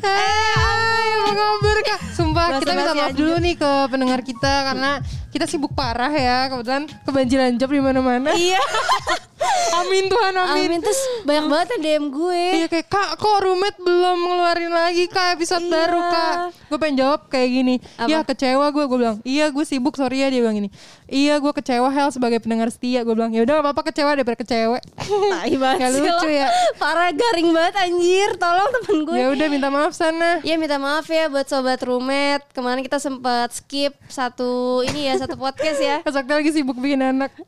Hai, 0.00 1.08
apa 1.20 1.30
kabar 1.36 1.78
kak? 1.84 2.00
Sumpah 2.16 2.46
Basa-basi 2.56 2.62
kita 2.64 2.72
minta 2.72 2.92
maaf 2.96 3.12
dulu 3.12 3.34
nih 3.36 3.54
ke 3.60 3.70
pendengar 3.92 4.20
kita 4.24 4.52
karena 4.72 4.90
kita 5.28 5.44
sibuk 5.44 5.72
parah 5.76 6.12
ya. 6.12 6.48
Kebetulan 6.48 6.84
kebanjiran 7.04 7.60
job 7.60 7.70
di 7.70 7.80
mana-mana. 7.84 8.32
Iya. 8.32 8.60
Amin 9.72 10.06
Tuhan, 10.06 10.34
amin. 10.34 10.66
Amin 10.66 10.80
terus 10.80 10.98
banyak 11.22 11.46
banget 11.46 11.68
yang 11.70 11.82
DM 11.82 12.04
gue. 12.10 12.44
Iya 12.54 12.66
kayak 12.68 12.86
kak 12.86 13.10
kok 13.16 13.38
roommate 13.40 13.78
belum 13.78 14.18
ngeluarin 14.20 14.70
lagi 14.70 15.04
kak 15.06 15.34
episode 15.34 15.62
Iya. 15.62 15.72
baru 15.72 16.00
kak 16.02 16.34
Gue 16.66 16.78
pengen 16.78 16.96
jawab 16.98 17.20
kayak 17.26 17.50
gini 17.50 17.74
Apa? 17.96 18.06
Ya 18.06 18.18
kecewa 18.22 18.66
gue 18.68 18.84
Gue 18.84 18.98
bilang 18.98 19.18
iya 19.22 19.48
gue 19.48 19.62
sibuk 19.62 19.92
sorry 19.92 20.20
ya 20.20 20.28
Dia 20.28 20.38
bilang 20.38 20.54
gini 20.56 20.70
Iya 21.04 21.36
gue 21.36 21.50
kecewa 21.50 21.88
Hel 21.88 22.10
sebagai 22.10 22.38
pendengar 22.38 22.68
setia 22.68 23.02
Gue 23.02 23.12
bilang 23.12 23.30
yaudah 23.30 23.58
gak 23.58 23.64
apa-apa 23.64 23.82
kecewa 23.90 24.10
daripada 24.12 24.38
kecewa 24.38 24.78
Tai 24.78 25.54
banget 25.56 25.78
Gak 25.80 25.90
lucu 25.92 26.28
ya 26.30 26.46
Parah 26.76 27.10
garing 27.10 27.50
banget 27.50 27.74
anjir. 27.76 28.30
Tolong 28.36 28.70
temen 28.72 28.96
gue. 29.04 29.16
Ya 29.16 29.26
udah 29.28 29.46
minta 29.48 29.68
maaf 29.68 29.92
sana 29.92 30.38
Iya 30.40 30.54
minta 30.56 30.76
maaf 30.76 31.06
ya 31.06 31.26
buat 31.26 31.44
sobat 31.44 31.82
roommate 31.82 32.46
Kemarin 32.50 32.80
kita 32.80 32.98
sempat 32.98 33.50
skip 33.52 33.94
satu 34.06 34.82
ini 34.84 35.10
ya 35.10 35.18
satu 35.18 35.34
podcast 35.34 35.78
ya 35.78 35.96
Sakti 36.14 36.32
lagi 36.32 36.50
sibuk 36.50 36.78
bikin 36.78 37.02
anak 37.02 37.34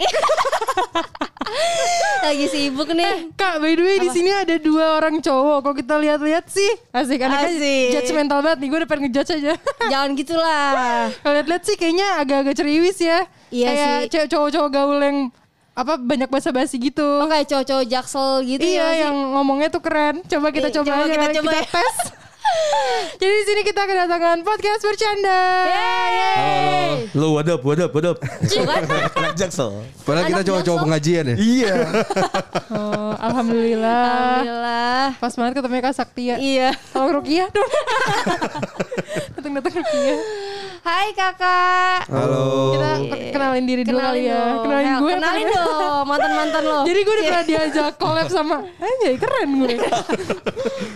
Lagi 2.24 2.46
sibuk 2.46 2.88
nih 2.88 3.32
Kak 3.32 3.58
by 3.58 3.72
the 3.72 3.82
way 3.82 3.96
di 3.98 4.08
sini 4.08 4.30
ada 4.30 4.54
dua 4.56 4.96
orang 4.96 5.18
cowok 5.18 5.58
Kalau 5.60 5.74
kita 5.74 5.94
lihat-lihat 5.96 6.46
sih 6.46 6.70
Asik 6.88 7.18
anaknya 7.20 7.50
Asik. 7.50 7.86
judgmental 7.92 8.38
banget 8.40 8.58
nih 8.58 8.68
Gue 8.68 8.78
udah 8.78 8.88
pengen 8.88 9.02
ngejudge 9.04 9.32
aja 9.34 9.54
Jangan 9.92 10.10
gitulah 10.14 10.70
Kalau 11.16 11.34
lihat-lihat 11.34 11.62
sih 11.62 11.74
kayaknya 11.74 12.06
agak-agak 12.16 12.54
ceriwis 12.54 12.98
ya 12.98 13.26
Iya 13.48 13.66
Kayak 13.68 13.96
sih. 14.06 14.28
cowok-cowok 14.28 14.70
gaul 14.70 14.98
yang 14.98 15.18
apa 15.72 15.96
banyak 15.96 16.28
basa-basi 16.28 16.76
gitu 16.76 17.00
Oh 17.02 17.26
kayak 17.26 17.48
cowok-cowok 17.48 17.84
jaksel 17.86 18.44
gitu 18.44 18.60
iya 18.60 18.76
ya 18.76 18.86
sih? 18.86 18.98
yang 19.02 19.16
ngomongnya 19.32 19.68
tuh 19.68 19.80
keren. 19.80 20.20
Coba 20.22 20.52
kita 20.52 20.68
Iya, 20.68 20.76
coba, 20.78 20.84
coba 20.86 21.02
aja 21.02 21.14
kita 21.16 21.28
coba 21.34 21.50
ya. 21.50 21.64
tes. 21.66 21.96
Jadi 23.20 23.32
di 23.32 23.44
sini 23.44 23.60
kita 23.62 23.82
kedatangan 23.82 24.42
podcast 24.42 24.82
bercanda. 24.82 25.40
Yeay. 25.66 27.08
Lo 27.12 27.32
what 27.32 27.46
up, 27.46 27.62
what 27.62 27.78
up, 27.78 27.90
what 27.90 28.04
up. 28.04 28.18
Anak 29.18 29.34
jaksel. 29.34 29.84
Padahal 30.02 30.26
kita 30.26 30.42
jaksel. 30.44 30.76
pengajian 30.78 31.24
ya. 31.28 31.36
Iya. 31.36 31.74
Oh, 32.72 33.12
alhamdulillah. 33.20 34.40
Alhamdulillah 34.40 35.04
Pas 35.20 35.28
banget 35.36 35.60
ketemu 35.60 35.74
Kak 35.78 35.92
Saktia. 35.92 36.40
Iya 36.40 36.72
Tolong 36.88 37.20
Rukiah 37.20 37.52
dong. 37.52 37.68
Datang-datang 39.36 39.72
Rukiah. 39.76 40.18
Hai 40.80 41.12
kakak 41.12 42.08
Halo. 42.08 42.72
Kita 42.72 42.90
ke- 43.04 43.30
kenalin 43.30 43.64
diri 43.68 43.82
dulu 43.84 44.00
kali 44.00 44.24
ya. 44.24 44.56
Kenalin 44.58 44.86
Hel, 44.88 44.98
gue. 44.98 45.12
Kenalin 45.14 45.46
dong 45.46 46.04
mantan-mantan 46.08 46.62
lo 46.64 46.80
Jadi 46.82 46.98
gue 46.98 47.12
udah 47.12 47.24
pernah 47.28 47.44
diajak 47.44 47.92
collab 47.94 48.26
sama 48.26 48.56
Anjay 48.80 49.14
keren 49.14 49.48
gue 49.52 49.74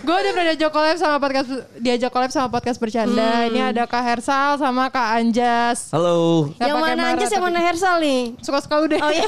Gue 0.01 0.15
udah 0.17 0.31
pernah 0.33 0.47
diajak 0.49 0.71
collab 0.73 0.97
sama 0.97 1.15
podcast 1.21 1.46
Diajak 1.77 2.09
collab 2.09 2.27
sama 2.27 2.47
podcast 2.49 2.77
bercanda 2.77 3.23
Hmm. 3.39 3.47
Ini 3.47 3.59
ada 3.67 3.83
Kak 3.83 3.99
Hersal 4.01 4.57
sama 4.57 4.87
Kak 4.87 5.07
Anjas 5.15 5.87
Halo. 5.89 6.51
Gak 6.53 6.67
Yang 6.67 6.77
mana 6.77 7.01
aja 7.09 7.25
yang 7.27 7.43
mana 7.43 7.59
Hersal 7.61 7.95
nih 7.97 8.21
Suka-suka 8.39 8.75
lu 8.77 8.87
deh 8.87 8.97
Oh 8.97 9.09
iya 9.09 9.27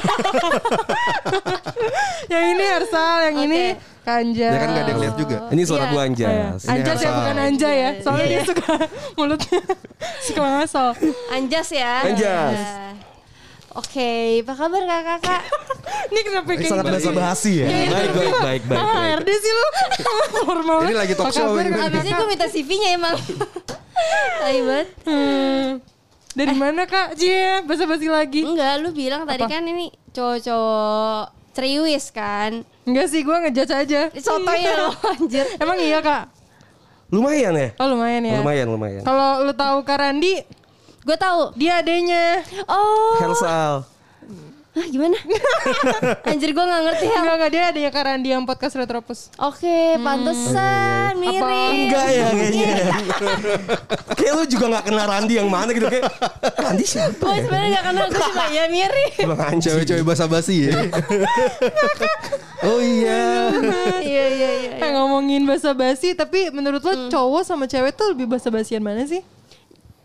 Yang 2.28 2.44
ini 2.48 2.64
Hersal 2.66 3.14
Yang 3.22 3.34
Oke. 3.34 3.46
ini 3.46 3.62
Kak 4.00 4.16
Anjas 4.18 4.50
Ya 4.50 4.58
kan 4.58 4.68
gak 4.70 4.80
ada 4.80 4.90
yang 4.90 5.00
lihat 5.00 5.16
juga. 5.16 5.36
Ini 5.48 5.62
suara 5.62 5.80
Iya. 5.80 5.90
gua 5.90 6.00
Oh, 6.00 6.04
iya. 6.04 6.10
Anjas. 6.10 6.60
Anjas 6.64 6.98
ya 6.98 7.10
bukan 7.12 7.36
Anja 7.38 7.70
ya 7.70 7.90
Soalnya 8.00 8.26
dia 8.26 8.42
suka 8.44 8.72
mulutnya 9.18 9.60
Suka 10.20 10.42
ngasal 10.42 10.88
Anjas 11.30 11.68
ya 11.70 11.92
Anjas. 12.02 12.54
Ya. 12.54 13.09
Oke 13.70 14.42
apa 14.42 14.52
kabar 14.52 14.82
kakak-kakak 14.82 15.42
Ini 16.10 16.20
kenapa 16.26 16.48
kayak 16.50 16.66
Sangat 16.66 16.84
basi 17.14 17.62
ya. 17.62 17.66
Baik, 17.70 18.10
baik, 18.10 18.34
baik, 18.42 18.62
baik. 18.66 18.80
Ah, 18.82 19.14
sih 19.22 19.52
lu 19.52 19.66
Formal 20.42 20.78
Ini 20.82 20.94
lagi 20.98 21.14
talk 21.14 21.30
show 21.30 21.54
ini. 21.54 21.70
Abisnya 21.70 22.12
gue 22.18 22.26
minta 22.26 22.46
CV-nya 22.50 22.88
emang 22.98 23.14
Tai 24.42 24.58
banget 24.66 24.88
Hmm. 25.06 25.68
Dari 26.30 26.54
mana 26.54 26.86
kak? 26.86 27.18
Cie, 27.18 27.60
basa-basi 27.66 28.06
lagi. 28.06 28.46
Enggak 28.46 28.78
lu 28.80 28.94
bilang 28.94 29.26
tadi 29.26 29.42
Apa? 29.42 29.50
kan 29.50 29.62
ini 29.66 29.90
cowok-cowok 30.10 31.22
Ceriwis 31.52 32.06
kan 32.10 32.62
Enggak 32.86 33.06
sih, 33.06 33.22
gue 33.22 33.36
ngejudge 33.36 33.74
aja. 33.74 34.02
Sotoy 34.14 34.62
lo 34.66 34.90
anjir 35.04 35.46
Emang 35.58 35.78
iya 35.78 35.98
kak? 35.98 36.30
Lumayan 37.10 37.54
ya? 37.54 37.68
Oh 37.78 37.90
lumayan 37.90 38.22
ya. 38.22 38.38
Lumayan, 38.38 38.66
lumayan. 38.70 39.02
Kalau 39.02 39.42
lu 39.42 39.50
tahu 39.50 39.82
Kak 39.82 39.98
Randi, 39.98 40.38
Gue 41.00 41.16
tahu 41.16 41.56
dia 41.56 41.80
adenya. 41.80 42.44
Oh 42.68 43.16
Hersal. 43.20 43.88
Hah, 44.70 44.86
gimana? 44.86 45.18
Anjir 46.30 46.54
gue 46.54 46.62
gak 46.62 46.82
ngerti 46.86 47.10
ya 47.10 47.18
Enggak 47.26 47.36
enggak 47.42 47.50
dia 47.50 47.62
adanya 47.74 47.90
Kak 47.90 48.04
Randi 48.06 48.28
yang 48.30 48.46
podcast 48.46 48.78
Retropus. 48.78 49.26
Oke, 49.42 49.98
pantesan 49.98 51.18
mirip. 51.18 51.42
Enggak 51.74 52.06
ya 52.06 52.26
kayaknya. 52.30 52.74
Kayak 54.14 54.32
lu 54.38 54.44
juga 54.46 54.64
gak 54.78 54.84
kenal 54.86 55.06
Randi 55.10 55.34
yang 55.42 55.50
mana 55.50 55.74
gitu 55.74 55.90
kayak. 55.90 56.06
Randi 56.54 56.84
siapa? 56.86 57.18
Gue 57.18 57.42
sebenarnya 57.42 57.70
gak 57.82 57.84
kenal, 57.90 58.06
gue 58.14 58.22
cuma 58.30 58.44
ya 58.46 58.64
mirip. 58.70 59.12
Bang 59.26 59.40
anjing. 59.42 59.74
Cewek-cewek 59.74 60.04
basa-basi 60.06 60.70
ya. 60.70 60.72
Oh 62.60 62.76
iya. 62.76 63.48
Iya 64.04 64.24
iya 64.36 64.50
iya. 64.52 64.70
Eh 64.84 64.90
ngomongin 64.92 65.48
basa-basi, 65.48 66.12
tapi 66.12 66.52
menurut 66.52 66.84
lo 66.84 67.08
cowok 67.08 67.40
sama 67.40 67.64
cewek 67.64 67.96
tuh 67.96 68.12
lebih 68.12 68.28
basa-basian 68.28 68.84
mana 68.84 69.08
sih? 69.08 69.24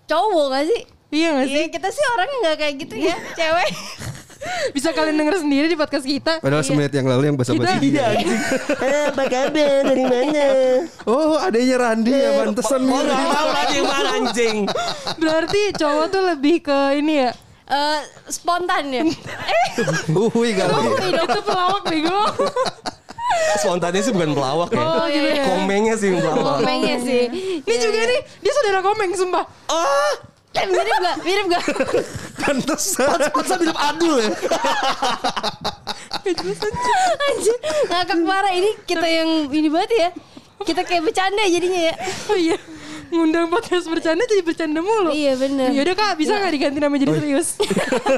Cowok 0.05 0.45
gak 0.53 0.63
sih? 0.69 0.81
Iya 1.13 1.27
gak 1.33 1.47
sih? 1.49 1.55
Iya 1.57 1.65
kita 1.73 1.87
sih 1.89 2.03
orangnya 2.13 2.37
gak 2.45 2.57
kayak 2.61 2.75
gitu 2.85 2.95
ya, 2.97 3.15
cewek. 3.33 3.69
Bisa 4.77 4.93
kalian 4.93 5.17
denger 5.17 5.41
sendiri 5.41 5.65
di 5.65 5.73
podcast 5.73 6.05
kita. 6.05 6.37
Padahal 6.37 6.61
semenit 6.61 6.93
yang 6.93 7.09
lalu 7.09 7.33
yang 7.33 7.37
basa-basi. 7.37 7.81
Iya 7.81 8.13
anjing. 8.13 8.41
Eh, 8.77 9.03
apa 9.09 9.23
kabar? 9.25 9.81
Dari 9.89 10.05
mana? 10.05 10.47
Oh, 11.09 11.41
adanya 11.41 11.75
Randi 11.81 12.13
ya 12.13 12.29
pantesan. 12.45 12.81
Oh 12.85 13.01
gak 13.01 13.17
tau 13.25 13.47
Randi 13.49 13.73
yang 13.73 13.89
mana 13.89 14.09
anjing. 14.21 14.57
Berarti 15.17 15.61
cowok 15.73 16.05
tuh 16.13 16.21
lebih 16.29 16.55
ke 16.61 16.77
ini 17.01 17.25
ya. 17.25 17.31
Eh 17.65 18.01
spontan 18.29 18.93
ya. 18.93 19.01
Uhui 20.13 20.53
kali. 20.53 20.73
itu 21.09 21.39
pelawak 21.41 21.83
bego. 21.89 22.21
Spontannya 23.61 24.01
sih 24.03 24.11
bukan 24.11 24.31
pelawak 24.35 24.69
ya. 24.71 24.83
Oh 24.83 25.07
iya. 25.07 25.21
iya. 25.31 25.43
Komengnya 25.47 25.95
sih 25.95 26.11
yang 26.11 26.19
pelawak. 26.21 26.59
Komengnya 26.61 26.95
sih. 27.01 27.21
Ini 27.63 27.75
juga 27.79 27.99
nih, 28.03 28.19
dia 28.43 28.51
saudara 28.51 28.79
komeng 28.83 29.11
sumpah. 29.15 29.43
Ah, 29.71 30.13
Eh, 30.55 30.65
mirip 30.71 30.97
gak? 31.03 31.17
Mirip 31.27 31.45
gak? 31.51 31.63
Pantesan. 32.39 33.11
masa 33.35 33.59
hidup 33.59 33.75
adul 33.75 34.23
ya? 34.23 34.31
Anjir, 37.27 37.57
ngakak 37.91 38.19
parah 38.23 38.53
ini 38.55 38.71
kita 38.87 39.03
yang 39.03 39.51
ini 39.51 39.67
banget 39.67 39.91
ya. 39.99 40.09
Kita 40.63 40.81
kayak 40.87 41.03
bercanda 41.03 41.43
jadinya 41.43 41.91
ya. 41.91 41.95
Oh 42.31 42.37
iya. 42.39 42.55
Ngundang 43.07 43.47
podcast 43.47 43.85
bercanda 43.85 44.23
jadi 44.23 44.41
bercanda 44.41 44.79
mulu. 44.79 45.09
Iya 45.09 45.33
bener. 45.35 45.69
Yaudah 45.71 45.93
kak, 45.93 46.11
bisa 46.15 46.33
nggak 46.33 46.51
diganti 46.51 46.77
nama 46.77 46.95
jadi 46.95 47.11
serius? 47.13 47.47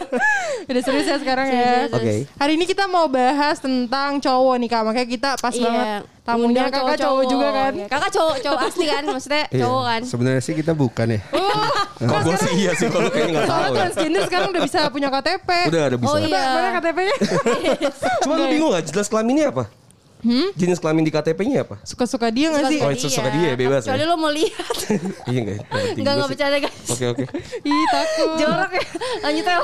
Udah 0.70 0.82
serius 0.82 1.06
ya 1.06 1.18
sekarang 1.18 1.48
ya. 1.48 1.88
Oke. 1.90 2.26
Hari 2.30 2.52
ini 2.54 2.66
kita 2.66 2.86
mau 2.86 3.06
bahas 3.06 3.58
tentang 3.58 4.18
cowok 4.18 4.56
nih 4.58 4.70
kak, 4.70 4.82
makanya 4.84 5.08
kita 5.08 5.30
pas 5.36 5.52
Iya. 5.52 5.64
banget 5.64 6.02
tamunya 6.28 6.64
kakak 6.68 6.98
cowok 7.00 7.24
juga 7.26 7.48
kan. 7.50 7.72
Iya, 7.74 7.88
Kakak 7.88 8.12
cowok, 8.12 8.36
cowok 8.42 8.60
asli 8.68 8.86
kan? 8.86 9.04
Maksudnya 9.06 9.44
Iya. 9.48 9.62
cowok 9.64 9.84
kan? 9.84 10.02
Sebenarnya 10.04 10.42
sih 10.42 10.54
kita 10.54 10.72
bukan 10.74 11.08
ya. 11.10 11.20
Kalau 11.98 12.22
gue 12.22 12.38
sih 12.38 12.54
iya 12.56 12.72
sih 12.78 12.88
kalau 12.88 13.10
kayaknya 13.10 13.32
gak 13.34 13.42
Soalnya 13.42 13.58
tahu 13.58 13.74
ya. 13.74 13.78
transgender 13.82 14.22
sekarang 14.30 14.48
udah 14.54 14.62
bisa 14.62 14.80
punya 14.88 15.10
KTP. 15.10 15.50
Udah 15.66 15.82
ada 15.84 15.96
bisa. 15.98 16.10
Oh 16.10 16.18
iya. 16.22 16.44
Mana 16.54 16.70
KTP-nya? 16.78 17.16
Cuma 18.22 18.34
lu 18.38 18.46
bingung 18.48 18.70
gak 18.70 18.86
jelas 18.86 19.08
kelaminnya 19.08 19.50
apa? 19.50 19.66
Jenis 20.58 20.82
kelamin 20.82 21.06
di 21.06 21.14
KTP-nya 21.14 21.62
apa? 21.62 21.78
Suka-suka 21.86 22.34
dia 22.34 22.50
gak 22.50 22.74
sih? 22.74 22.80
Oh, 22.82 22.90
suka 22.98 23.30
dia 23.30 23.54
ya, 23.54 23.56
bebas 23.56 23.86
ya? 23.86 23.94
Kecuali 23.94 24.04
lo 24.04 24.16
mau 24.18 24.32
lihat. 24.34 24.76
Iya 25.30 25.40
enggak? 25.44 25.58
Enggak, 25.94 26.14
enggak 26.18 26.30
bercanda 26.34 26.58
guys. 26.58 26.88
Oke 26.90 27.06
oke. 27.06 27.24
Ih 27.70 27.86
takut. 27.92 28.30
Jorok 28.40 28.72
ya. 28.74 28.84
Lanjut 29.22 29.46
ya. 29.46 29.58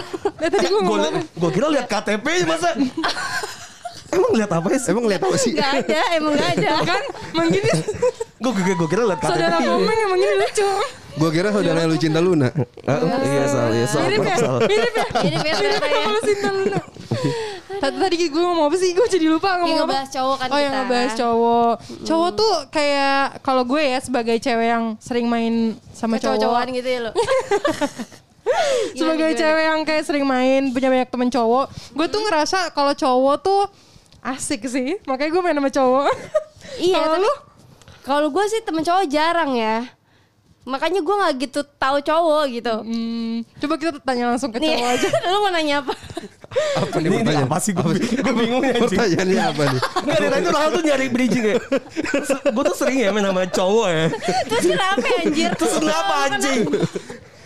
Eh, 0.44 0.50
tadi 0.51 0.65
gue 0.67 0.71
Gue 0.77 0.81
ngomong. 0.85 1.13
gue 1.25 1.50
kira 1.51 1.67
lihat 1.73 1.88
KTP 1.89 2.25
masa. 2.45 2.69
Emang 4.13 4.31
lihat 4.38 4.51
apa 4.53 4.67
sih? 4.77 4.94
Emang 4.94 5.05
lihat 5.09 5.21
apa 5.25 5.38
sih? 5.41 5.57
Enggak 5.57 5.73
ada, 5.73 6.01
emang 6.13 6.33
enggak 6.38 6.51
ada. 6.53 6.71
Kan, 6.85 7.01
emang 7.33 7.47
gini 7.49 7.69
Gue 8.38 8.51
gue 8.53 8.73
gue 8.77 8.89
kira 8.89 9.03
lihat 9.09 9.19
KTP. 9.19 9.31
saudara 9.33 9.57
komeng 9.57 9.97
emang 10.06 10.19
gini 10.21 10.35
lucu. 10.38 10.69
Gue 11.13 11.29
kira 11.29 11.49
saudara 11.49 11.79
lu 11.85 11.97
cinta 11.97 12.19
Luna. 12.21 12.49
Ah, 12.85 12.97
iya 13.25 13.45
salah 13.49 13.73
ya 13.73 13.85
salah. 13.89 14.06
Mirip 14.06 14.21
ya? 14.21 14.35
salah. 14.38 14.61
Mirip 14.69 14.94
ya? 14.94 15.06
Mirip 15.17 15.41
ya 15.41 15.53
ternyata 15.57 15.88
ya. 15.89 16.49
Luna. 16.53 16.79
Tadi 17.83 17.97
tadi 18.00 18.15
gue 18.15 18.39
ngomong 18.39 18.71
apa 18.71 18.77
sih? 18.80 18.95
Gue 18.95 19.07
jadi 19.12 19.27
lupa 19.27 19.59
ngomong 19.59 19.75
apa. 19.75 19.83
ngebahas 19.83 20.09
cowok 20.09 20.35
kan 20.39 20.47
Oh 20.47 20.56
yang 20.56 20.71
kita. 20.71 20.80
ngebahas 20.80 21.12
cowok. 21.19 21.74
Cowok 22.07 22.30
tuh 22.31 22.53
kayak 22.71 23.19
kalau 23.44 23.63
gue 23.68 23.81
ya 23.83 24.00
sebagai 24.00 24.35
cewek 24.39 24.68
yang 24.71 24.85
sering 25.03 25.27
main 25.27 25.75
sama 25.91 26.15
cowok. 26.15 26.39
Cowok-cowokan 26.39 26.68
gitu 26.80 26.88
ya 26.88 27.00
lo. 27.03 27.12
sebagai 29.00 29.30
Gimana, 29.35 29.41
cewek 29.44 29.63
yang 29.68 29.80
kayak 29.83 30.03
sering 30.03 30.25
main 30.27 30.62
punya 30.71 30.88
banyak 30.88 31.09
temen 31.12 31.27
cowok. 31.27 31.65
Gue 31.91 32.07
tuh 32.07 32.21
ngerasa 32.24 32.71
kalau 32.71 32.95
cowok 32.95 33.35
tuh 33.44 33.62
asik 34.24 34.63
sih. 34.63 34.95
Makanya 35.03 35.30
gue 35.35 35.41
main 35.44 35.57
sama 35.59 35.71
cowok. 35.71 36.06
Iya, 36.80 37.03
tapi 37.03 37.19
lu? 37.21 37.33
kalau 38.01 38.27
gue 38.31 38.44
sih 38.47 38.63
temen 38.63 38.81
cowok 38.81 39.06
jarang 39.12 39.51
ya. 39.53 39.83
Makanya 40.63 41.04
gue 41.04 41.15
nggak 41.15 41.33
gitu 41.44 41.60
tahu 41.75 41.98
cowok 42.00 42.44
gitu. 42.48 42.74
Hmm, 42.88 43.44
coba 43.60 43.74
kita 43.75 44.00
tanya 44.00 44.31
langsung 44.31 44.48
ke 44.48 44.63
Nih, 44.63 44.80
cowok 44.80 44.89
aja. 44.95 45.07
lu 45.31 45.38
mau 45.44 45.51
nanya 45.51 45.75
apa? 45.83 45.94
Apa 46.80 46.95
nih 47.04 47.10
Ini, 47.19 47.36
apa 47.44 47.57
sih 47.60 47.71
gue 47.75 47.83
gue 48.00 48.33
bingung 48.33 48.63
anjing. 48.63 48.88
Pertanyaannya 48.88 49.44
apa 49.44 49.63
nih? 49.68 49.80
Enggak 49.83 50.18
dari 50.24 50.31
tadi 50.31 50.48
orang 50.48 50.71
tuh 50.71 50.83
nyari 50.88 51.07
bridging 51.12 51.45
ya. 51.51 51.56
Gue 52.48 52.63
tuh 52.63 52.77
sering 52.80 52.98
ya 53.04 53.10
main 53.12 53.27
sama 53.27 53.44
cowok 53.44 53.88
ya. 53.92 54.06
Terus 54.48 54.65
kenapa 54.71 55.07
anjir? 55.19 55.50
Terus 55.60 55.74
kenapa 55.83 56.13
anjing? 56.31 56.60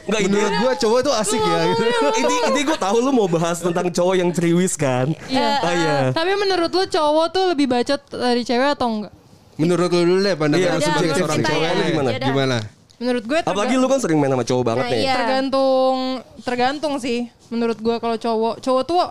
Enggak 0.08 0.22
ini 0.24 0.32
Menurut 0.40 0.54
gua 0.64 0.74
cowok 0.78 1.00
tuh 1.04 1.14
asik 1.20 1.42
ya 1.42 1.60
gitu. 1.68 1.84
ini 2.22 2.36
ini 2.54 2.60
gue 2.64 2.78
tahu 2.80 2.98
lu 3.04 3.12
mau 3.12 3.28
bahas 3.28 3.60
tentang 3.60 3.92
cowok 3.92 4.16
yang 4.16 4.30
triwis 4.30 4.78
kan. 4.78 5.10
Iya. 5.26 5.52
Oh 5.66 5.74
iya. 5.74 5.98
Tapi 6.14 6.32
menurut 6.38 6.70
lu 6.70 6.86
cowok 6.86 7.26
tuh 7.34 7.44
lebih 7.52 7.66
bacot 7.66 8.00
dari 8.14 8.46
cewek 8.46 8.78
atau 8.78 8.88
enggak? 8.88 9.14
Menurut 9.58 9.90
lu 9.90 10.06
dulu 10.06 10.20
deh 10.22 10.36
pandangan 10.38 10.70
lu 10.70 10.78
Udah, 10.78 10.86
subjektif 10.86 11.24
kita 11.26 11.36
cowok 11.50 11.66
ya. 11.66 11.72
gimana? 11.90 12.10
Yaudah. 12.14 12.28
Gimana? 12.30 12.58
Menurut 12.98 13.24
gue 13.24 13.40
Apalagi 13.40 13.76
lu 13.76 13.86
kan 13.86 13.98
sering 13.98 14.18
main 14.18 14.30
sama 14.30 14.42
cowok 14.42 14.64
banget 14.64 14.84
Nah, 14.84 14.92
nih. 14.92 15.02
iya. 15.02 15.16
tergantung 15.16 15.98
tergantung 16.42 16.94
sih 16.98 17.20
menurut 17.48 17.78
gue 17.78 17.96
kalau 17.96 18.16
cowok. 18.16 18.56
Cowok 18.60 18.84
tuh 18.84 19.02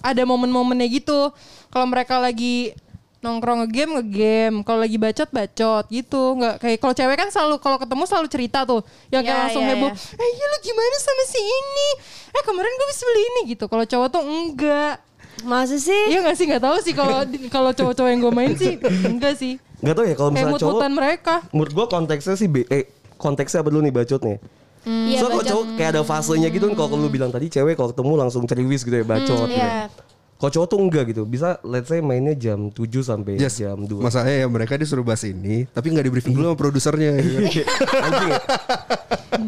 ada 0.00 0.22
momen-momennya 0.22 0.86
gitu. 0.88 1.34
Kalau 1.68 1.86
mereka 1.86 2.16
lagi 2.16 2.70
nongkrong 3.18 3.62
ngegame 3.62 3.98
ngegame. 3.98 4.56
Kalau 4.62 4.80
lagi 4.80 4.96
bacot 4.96 5.28
bacot 5.28 5.84
gitu. 5.88 6.22
Nggak 6.34 6.54
kayak 6.58 6.78
kalau 6.78 6.92
cewek 6.92 7.16
kan 7.16 7.28
selalu 7.28 7.58
kalau 7.58 7.76
ketemu 7.76 8.02
selalu 8.04 8.28
cerita 8.28 8.58
tuh. 8.62 8.80
Yang 9.08 9.22
kayak 9.24 9.34
Ya, 9.34 9.42
langsung 9.42 9.62
ya, 9.62 9.70
heboh 9.70 9.90
ya. 9.90 9.94
eh 10.16 10.28
iya 10.28 10.44
lu 10.46 10.58
gimana 10.60 10.96
sama 10.98 11.22
si 11.24 11.40
ini? 11.40 11.88
Eh 12.30 12.42
kemarin 12.42 12.72
gue 12.72 12.88
bisa 12.88 13.02
beli 13.04 13.22
ini 13.24 13.40
gitu. 13.48 13.64
Kalau 13.66 13.84
cowok 13.84 14.08
tuh 14.08 14.22
enggak. 14.22 14.94
Masa 15.42 15.74
sih? 15.74 16.02
iya 16.06 16.22
nggak 16.22 16.36
sih? 16.36 16.46
Nggak 16.46 16.62
tahu 16.62 16.76
sih. 16.78 16.92
Kalau 16.92 17.18
kalau 17.48 17.70
cowok-cowok 17.72 18.08
yang 18.08 18.20
gue 18.20 18.32
main 18.32 18.52
sih 18.54 18.78
enggak 19.10 19.34
sih. 19.34 19.58
Gak 19.78 19.92
tau 19.92 20.04
ya 20.04 20.14
kalau 20.14 20.30
kayak 20.30 20.38
misalnya 20.38 20.54
cowok 20.56 20.70
mut-mutan 20.72 20.92
mereka. 20.94 21.34
menurut 21.50 21.72
gue 21.72 21.86
konteksnya 21.88 22.34
sih 22.34 22.46
be- 22.46 22.68
eh, 22.68 22.86
konteksnya 23.22 23.62
apa 23.62 23.70
dulu 23.70 23.80
nih 23.80 23.94
bacotnya 23.94 24.36
Iya, 24.82 25.22
so 25.22 25.30
kalau 25.30 25.38
bacot. 25.38 25.46
cowok 25.46 25.64
kayak 25.78 25.90
ada 25.94 26.02
fasenya 26.02 26.48
gitu 26.50 26.66
kan 26.66 26.74
kalau 26.74 26.98
lu 26.98 27.06
bilang 27.06 27.30
tadi 27.30 27.46
cewek 27.46 27.78
kalau 27.78 27.94
ketemu 27.94 28.12
langsung 28.18 28.42
ceriwis 28.42 28.82
gitu 28.82 28.90
ya 28.92 29.06
bacot 29.06 29.46
gitu. 29.46 29.54
Iya. 29.54 29.86
Kalau 30.34 30.50
cowok 30.50 30.66
tuh 30.66 30.78
enggak 30.82 31.04
gitu. 31.06 31.22
Bisa 31.22 31.62
let's 31.62 31.86
say 31.86 32.02
mainnya 32.02 32.34
jam 32.34 32.66
7 32.66 32.82
sampai 32.98 33.38
Yes. 33.38 33.62
jam 33.62 33.78
2. 33.78 34.02
Masalahnya 34.02 34.42
ya 34.42 34.46
mereka 34.50 34.74
disuruh 34.74 35.06
bahas 35.06 35.22
ini, 35.22 35.70
tapi 35.70 35.94
nggak 35.94 36.02
di 36.02 36.10
briefing 36.10 36.34
dulu 36.34 36.50
sama 36.50 36.58
produsernya. 36.58 37.14
Anjing 38.10 38.26
ya. 38.26 38.38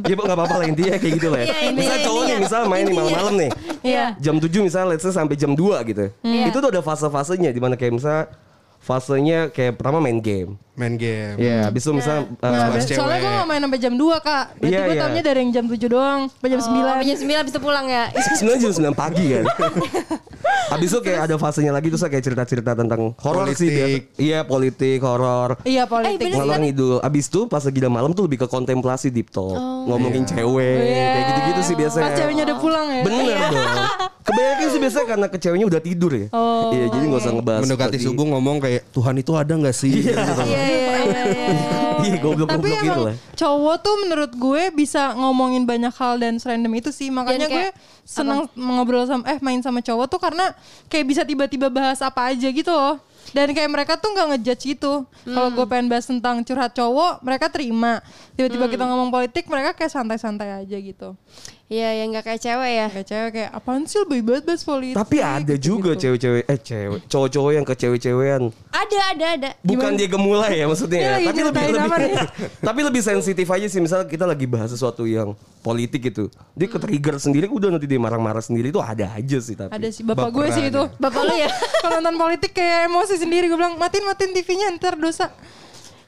Ya 0.06 0.14
enggak 0.14 0.38
apa-apa 0.38 0.54
lah 0.62 0.66
intinya 0.70 0.94
kayak 0.94 1.12
gitu 1.18 1.28
lah. 1.34 1.40
ya. 1.42 1.46
Iya, 1.50 1.70
misal 1.74 1.96
cowok 2.06 2.22
nih 2.22 2.36
misal 2.38 2.60
main 2.70 2.84
nih 2.86 2.94
malam-malam 2.94 3.34
nih. 3.34 3.50
Iya. 3.82 4.04
Jam 4.22 4.36
7 4.38 4.46
misalnya 4.62 4.88
let's 4.94 5.02
say 5.02 5.10
sampai 5.10 5.34
jam 5.34 5.50
2 5.58 5.82
gitu. 5.90 6.04
Iya. 6.22 6.44
Itu 6.46 6.62
tuh 6.62 6.70
ada 6.70 6.78
fase-fasenya 6.78 7.50
di 7.50 7.58
mana 7.58 7.74
kayak 7.74 7.90
misal 7.90 8.30
fasenya 8.78 9.50
kayak 9.50 9.74
pertama 9.74 9.98
main 9.98 10.22
game. 10.22 10.54
Main 10.74 10.94
game. 10.94 11.38
Iya, 11.38 11.70
habis 11.70 11.82
itu 11.82 11.92
misal 11.92 12.26
Nah, 12.36 12.50
uh, 12.50 12.74
soalnya 12.74 12.82
cewek. 12.82 13.18
gue 13.20 13.30
gak 13.32 13.46
main 13.46 13.62
sampai 13.62 13.78
jam 13.78 13.94
2 13.94 14.02
kak 14.18 14.44
Berarti 14.58 14.66
Iya, 14.68 14.80
gue 14.82 14.90
iya. 14.90 15.02
taunya 15.06 15.22
dari 15.22 15.38
yang 15.38 15.52
jam 15.52 15.64
7 15.64 15.86
doang 15.86 16.20
Sampai 16.26 16.48
jam 16.50 16.60
9 16.60 16.74
Oh, 16.74 16.98
jam 17.00 17.16
9 17.16 17.30
habis 17.36 17.52
itu 17.54 17.60
pulang 17.62 17.86
ya. 17.86 18.04
sebenarnya 18.38 18.60
jam 18.60 18.72
9 18.90 18.94
pagi 18.94 19.24
kan. 19.30 19.44
Habis 20.64 20.88
itu 20.90 21.00
kayak 21.00 21.20
ada 21.22 21.36
fasenya 21.36 21.70
lagi 21.70 21.86
terus 21.86 22.02
kayak 22.02 22.24
cerita-cerita 22.24 22.72
tentang 22.74 23.12
horor 23.16 23.46
sih. 23.52 24.02
Iya, 24.16 24.42
politik, 24.42 24.98
horor. 25.00 25.60
Iya 25.62 25.84
politik 25.84 26.24
Eh, 26.24 26.34
Ngalor 26.34 26.58
ngidul. 26.58 26.96
Abis 26.98 27.28
itu 27.28 27.46
pas 27.46 27.60
lagi 27.60 27.78
udah 27.78 27.92
malam 27.92 28.10
tuh 28.10 28.24
lebih 28.24 28.42
ke 28.42 28.48
kontemplasi 28.48 29.08
deep 29.08 29.28
talk. 29.28 29.54
Ngomongin 29.84 30.24
cewek. 30.24 30.78
Kayak 30.80 31.24
gitu-gitu 31.28 31.60
sih 31.62 31.76
biasanya. 31.76 32.00
Oh, 32.00 32.02
iya. 32.02 32.10
Pas 32.10 32.18
ceweknya 32.18 32.44
udah 32.44 32.58
pulang 32.58 32.86
ya 32.88 33.02
Bener 33.04 33.24
dong. 33.44 33.66
Kebanyakan 34.24 34.66
sih 34.66 34.80
biasanya 34.80 35.06
karena 35.06 35.26
ke 35.28 35.38
ceweknya 35.38 35.66
udah 35.68 35.80
tidur 35.80 36.12
ya. 36.12 36.26
Oh, 36.32 36.72
iya, 36.72 36.86
jadi 36.88 37.04
gak 37.06 37.20
usah 37.20 37.32
ngebahas. 37.36 37.60
Mendekati 37.62 37.98
subuh 38.00 38.24
ngomong 38.26 38.56
kayak 38.58 38.82
Tuhan 38.90 39.14
itu 39.14 39.32
ada 39.36 39.52
nggak 39.52 39.76
sih? 39.76 39.92
Iya. 40.00 40.16
Iya. 41.04 41.46
Iya, 42.04 42.16
Tapi 42.16 42.20
goblok-goblok 42.20 42.78
gitu 42.80 42.84
emang 42.84 43.06
lah. 43.12 43.16
cowok 43.32 43.76
tuh 43.80 43.94
menurut 44.04 44.32
gue 44.34 44.62
bisa 44.76 45.16
ngomongin 45.16 45.64
banyak 45.64 45.94
hal 45.96 46.20
dan 46.20 46.36
serandom 46.36 46.72
itu 46.76 46.90
sih 46.92 47.08
Makanya 47.08 47.48
gue 47.48 47.72
kayak 47.72 47.74
seneng 48.04 48.44
ngobrol 48.56 49.08
sama 49.08 49.24
eh 49.32 49.38
main 49.40 49.60
sama 49.64 49.80
cowok 49.80 50.06
tuh 50.12 50.20
karena 50.20 50.52
kayak 50.92 51.04
bisa 51.08 51.22
tiba-tiba 51.24 51.72
bahas 51.72 52.04
apa 52.04 52.28
aja 52.28 52.48
gitu 52.50 52.68
loh 52.68 53.00
dan 53.32 53.48
kayak 53.56 53.70
mereka 53.72 53.96
tuh 53.96 54.12
nggak 54.12 54.36
ngejudge 54.36 54.76
gitu. 54.76 55.08
Kalau 55.24 55.48
gue 55.56 55.64
pengen 55.64 55.88
bahas 55.88 56.04
tentang 56.04 56.44
curhat 56.44 56.76
cowok, 56.76 57.24
mereka 57.24 57.48
terima. 57.48 58.04
Tiba-tiba 58.36 58.68
kita 58.68 58.84
ngomong 58.84 59.08
politik, 59.08 59.48
mereka 59.48 59.72
kayak 59.72 59.88
santai-santai 59.88 60.60
aja 60.60 60.76
gitu. 60.76 61.16
Iya, 61.64 62.05
yang 62.05 62.12
nggak 62.12 62.25
kayak 62.28 62.40
cewek 62.44 62.70
ya. 62.76 62.87
Kayak 62.93 63.06
cewek 63.08 63.31
kayak 63.32 63.50
apaan 63.56 63.82
sih 63.88 63.96
lebih 64.05 64.20
banget 64.20 64.43
bahas 64.44 64.62
politik. 64.69 65.00
Tapi 65.00 65.16
ada 65.25 65.55
juga 65.56 65.96
gitu. 65.96 66.12
cewek-cewek 66.12 66.43
eh 66.44 66.58
cewek 66.61 67.00
cowok-cowok 67.08 67.50
yang 67.56 67.64
ke 67.64 67.75
cewek-cewekan. 67.81 68.43
Ada, 68.69 68.99
ada, 69.16 69.26
ada. 69.32 69.50
Bukan 69.64 69.96
dia 69.96 70.08
gemulai 70.12 70.61
ya 70.61 70.69
maksudnya 70.69 71.00
ya. 71.00 71.12
Tapi 71.25 71.40
lebih 71.40 71.64
lebih 71.72 72.12
tapi 72.69 72.81
lebih 72.84 73.00
sensitif 73.00 73.49
aja 73.49 73.64
sih. 73.64 73.81
Misalnya 73.81 74.05
kita 74.05 74.28
lagi 74.28 74.44
bahas 74.44 74.76
sesuatu 74.76 75.08
yang 75.08 75.32
politik 75.64 76.12
gitu. 76.12 76.28
Dia 76.52 76.69
ke 76.69 76.76
trigger 76.76 77.16
sendiri 77.16 77.49
udah 77.49 77.72
nanti 77.72 77.88
dia 77.88 77.96
marah-marah 77.96 78.44
sendiri 78.44 78.69
itu 78.69 78.84
ada 78.84 79.17
aja 79.17 79.38
sih 79.40 79.56
tapi. 79.56 79.72
Ada 79.72 79.88
sih 79.88 80.05
bapak 80.05 80.28
gue 80.37 80.46
sih 80.52 80.69
itu. 80.69 80.82
ya. 80.84 80.93
Bapak 81.00 81.22
lu 81.25 81.32
ya? 81.32 81.49
Kalau 81.84 82.05
nonton 82.05 82.17
politik 82.20 82.52
kayak 82.52 82.93
emosi 82.93 83.17
sendiri 83.17 83.49
gue 83.49 83.56
bilang 83.56 83.81
matiin 83.81 84.05
matiin 84.05 84.37
TV-nya 84.37 84.69
ntar 84.76 85.00
dosa. 85.00 85.32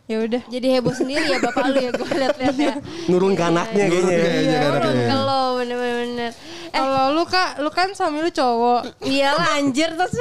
Ya 0.06 0.22
udah. 0.22 0.42
Jadi 0.46 0.66
heboh 0.70 0.94
sendiri 0.94 1.26
ya 1.26 1.42
bapak 1.42 1.66
lu 1.66 1.78
ya 1.78 1.90
gue 1.90 2.06
liat-liat 2.06 2.56
ya. 2.56 2.74
Nurun 3.10 3.34
ke 3.34 3.42
anaknya 3.42 3.84
kayaknya. 3.86 4.14
ya. 4.14 4.22
Kayaknya 4.22 4.38
Iya, 4.46 4.58
anaknya. 4.62 4.78
turun 4.78 4.98
ke 5.02 5.16
lo 5.18 5.42
bener-bener. 5.58 6.30
Eh, 6.66 6.70
Kalau 6.72 7.04
lu 7.10 7.22
kak, 7.26 7.50
lu 7.58 7.70
kan 7.70 7.88
suami 7.90 8.18
lu 8.20 8.30
cowok. 8.30 8.82
iya 9.02 9.34
lah 9.34 9.58
anjir 9.58 9.90
terus. 9.90 10.14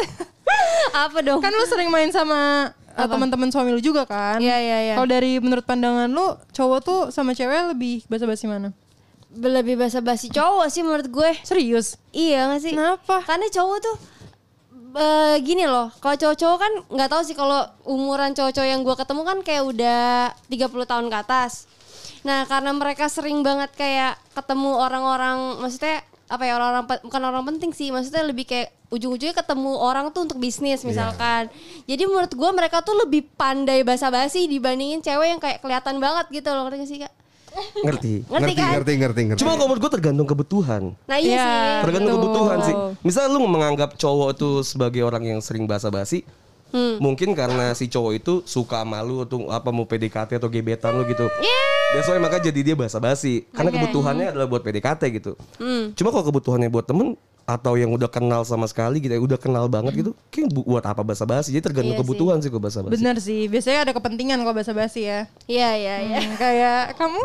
Apa 1.05 1.21
dong? 1.21 1.37
Kan 1.37 1.51
lu 1.51 1.65
sering 1.65 1.89
main 1.89 2.09
sama 2.09 2.71
uh, 2.97 3.05
teman-teman 3.05 3.49
suami 3.49 3.69
lu 3.69 3.81
juga 3.81 4.05
kan? 4.05 4.41
Iya, 4.41 4.57
iya, 4.57 4.77
iya. 4.83 4.93
Kalau 4.97 5.05
dari 5.05 5.37
menurut 5.37 5.61
pandangan 5.61 6.09
lu, 6.09 6.33
cowok 6.49 6.79
tuh 6.81 6.99
sama 7.09 7.33
cewek 7.33 7.69
lebih 7.71 8.05
basa-basi 8.09 8.49
mana? 8.49 8.73
lebih 9.35 9.75
basa-basi 9.75 10.31
cowok 10.31 10.71
sih 10.71 10.79
menurut 10.79 11.11
gue. 11.11 11.29
Serius? 11.43 11.99
Iya 12.09 12.47
gak 12.49 12.61
sih? 12.63 12.71
Kenapa? 12.71 13.19
Karena 13.19 13.51
cowok 13.51 13.77
tuh 13.83 13.95
eh, 14.95 15.35
gini 15.43 15.67
loh, 15.67 15.91
kalau 15.99 16.15
cowok-cowok 16.15 16.57
kan 16.57 16.73
nggak 16.87 17.09
tahu 17.11 17.21
sih 17.27 17.35
kalau 17.35 17.67
umuran 17.83 18.31
cowok-cowok 18.31 18.69
yang 18.69 18.81
gue 18.81 18.95
ketemu 18.95 19.21
kan 19.27 19.37
kayak 19.43 19.63
udah 19.67 20.03
30 20.47 20.91
tahun 20.91 21.05
ke 21.11 21.17
atas. 21.19 21.67
Nah, 22.25 22.47
karena 22.49 22.71
mereka 22.73 23.05
sering 23.05 23.45
banget 23.45 23.69
kayak 23.77 24.17
ketemu 24.33 24.71
orang-orang 24.81 25.61
maksudnya 25.61 26.01
apa 26.25 26.41
ya 26.41 26.57
orang-orang 26.57 26.85
bukan 27.05 27.21
orang 27.21 27.43
penting 27.53 27.71
sih, 27.75 27.93
maksudnya 27.93 28.25
lebih 28.25 28.49
kayak 28.49 28.73
ujung-ujungnya 28.89 29.35
ketemu 29.37 29.71
orang 29.77 30.09
tuh 30.09 30.25
untuk 30.25 30.41
bisnis 30.41 30.81
misalkan. 30.81 31.51
Jadi 31.85 32.03
menurut 32.09 32.33
gue 32.33 32.49
mereka 32.55 32.81
tuh 32.81 32.97
lebih 33.05 33.29
pandai 33.37 33.85
basa-basi 33.85 34.49
dibandingin 34.49 35.05
cewek 35.05 35.27
yang 35.37 35.41
kayak 35.41 35.61
kelihatan 35.61 36.01
banget 36.01 36.25
gitu 36.33 36.49
loh, 36.49 36.65
ngerti 36.65 36.77
gak 36.81 36.89
sih 36.89 36.99
kak? 37.05 37.13
Ngerti. 37.55 38.13
Ngerti, 38.25 38.31
Ngerti, 38.31 38.53
kan? 38.53 38.71
ngerti, 38.75 38.93
ngerti, 38.97 39.21
ngerti. 39.27 39.39
Cuma 39.41 39.51
kalau 39.53 39.67
menurut 39.67 39.81
gue 39.81 39.93
tergantung 39.93 40.27
kebutuhan. 40.27 40.83
Nah 41.05 41.17
iya, 41.17 41.31
Iya. 41.31 41.45
sih. 41.45 41.83
Tergantung 41.87 42.11
Betul. 42.11 42.23
kebutuhan 42.23 42.57
sih. 42.61 42.75
Misal 43.01 43.23
lu 43.29 43.39
menganggap 43.43 43.95
cowok 43.95 44.29
itu 44.35 44.49
sebagai 44.61 45.01
orang 45.01 45.23
yang 45.25 45.39
sering 45.39 45.63
basa-basi, 45.63 46.27
Hmm. 46.69 46.99
mungkin 46.99 47.31
karena 47.31 47.71
si 47.71 47.87
cowok 47.87 48.11
itu 48.13 48.33
suka 48.43 48.83
malu 48.83 49.23
atau 49.23 49.47
apa 49.47 49.71
mau 49.71 49.87
PDKT 49.87 50.35
atau 50.35 50.49
gebetan 50.49 50.91
lu 50.91 51.07
gitu. 51.07 51.23
Yeah. 51.39 51.95
That's 51.95 52.11
why 52.11 52.19
maka 52.19 52.41
jadi 52.41 52.59
dia 52.59 52.75
basa-basi. 52.75 53.47
Karena 53.49 53.71
Oke. 53.71 53.77
kebutuhannya 53.79 54.35
adalah 54.35 54.47
buat 54.49 54.59
PDKT 54.59 55.01
gitu. 55.15 55.39
Hmm. 55.55 55.95
Cuma 55.95 56.11
kalau 56.11 56.27
kebutuhannya 56.27 56.67
buat 56.67 56.83
temen 56.83 57.15
atau 57.45 57.73
yang 57.73 57.89
udah 57.89 58.05
kenal 58.05 58.41
sama 58.41 58.65
sekali 58.65 58.97
gitu, 58.97 59.13
ya, 59.13 59.21
udah 59.21 59.37
kenal 59.37 59.65
banget 59.65 59.93
gitu, 59.95 60.11
kayak 60.27 60.49
bu- 60.49 60.65
buat 60.65 60.81
apa 60.81 60.99
basa-basi? 60.99 61.49
Jadi 61.49 61.61
tergantung 61.63 61.93
Iya 61.93 61.97
sih. 61.97 62.03
kebutuhan 62.03 62.37
sih 62.39 62.49
kok 62.49 62.57
basa-basi. 62.59 62.91
Bener 62.91 63.15
sih, 63.17 63.45
biasanya 63.45 63.79
ada 63.83 63.93
kepentingan 63.93 64.37
kalau 64.39 64.51
basa-basi 64.51 65.05
ya. 65.05 65.29
Iya, 65.45 65.69
iya, 65.75 65.95
iya. 66.03 66.19
Hmm, 66.19 66.33
kayak 66.35 66.81
kamu 66.95 67.21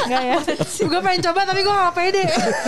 Enggak 0.00 0.22
ya 0.22 0.36
Gue 0.88 1.00
pengen 1.02 1.20
coba 1.22 1.40
tapi 1.44 1.60
gue 1.60 1.74
gak 1.74 1.94
pede 1.94 2.24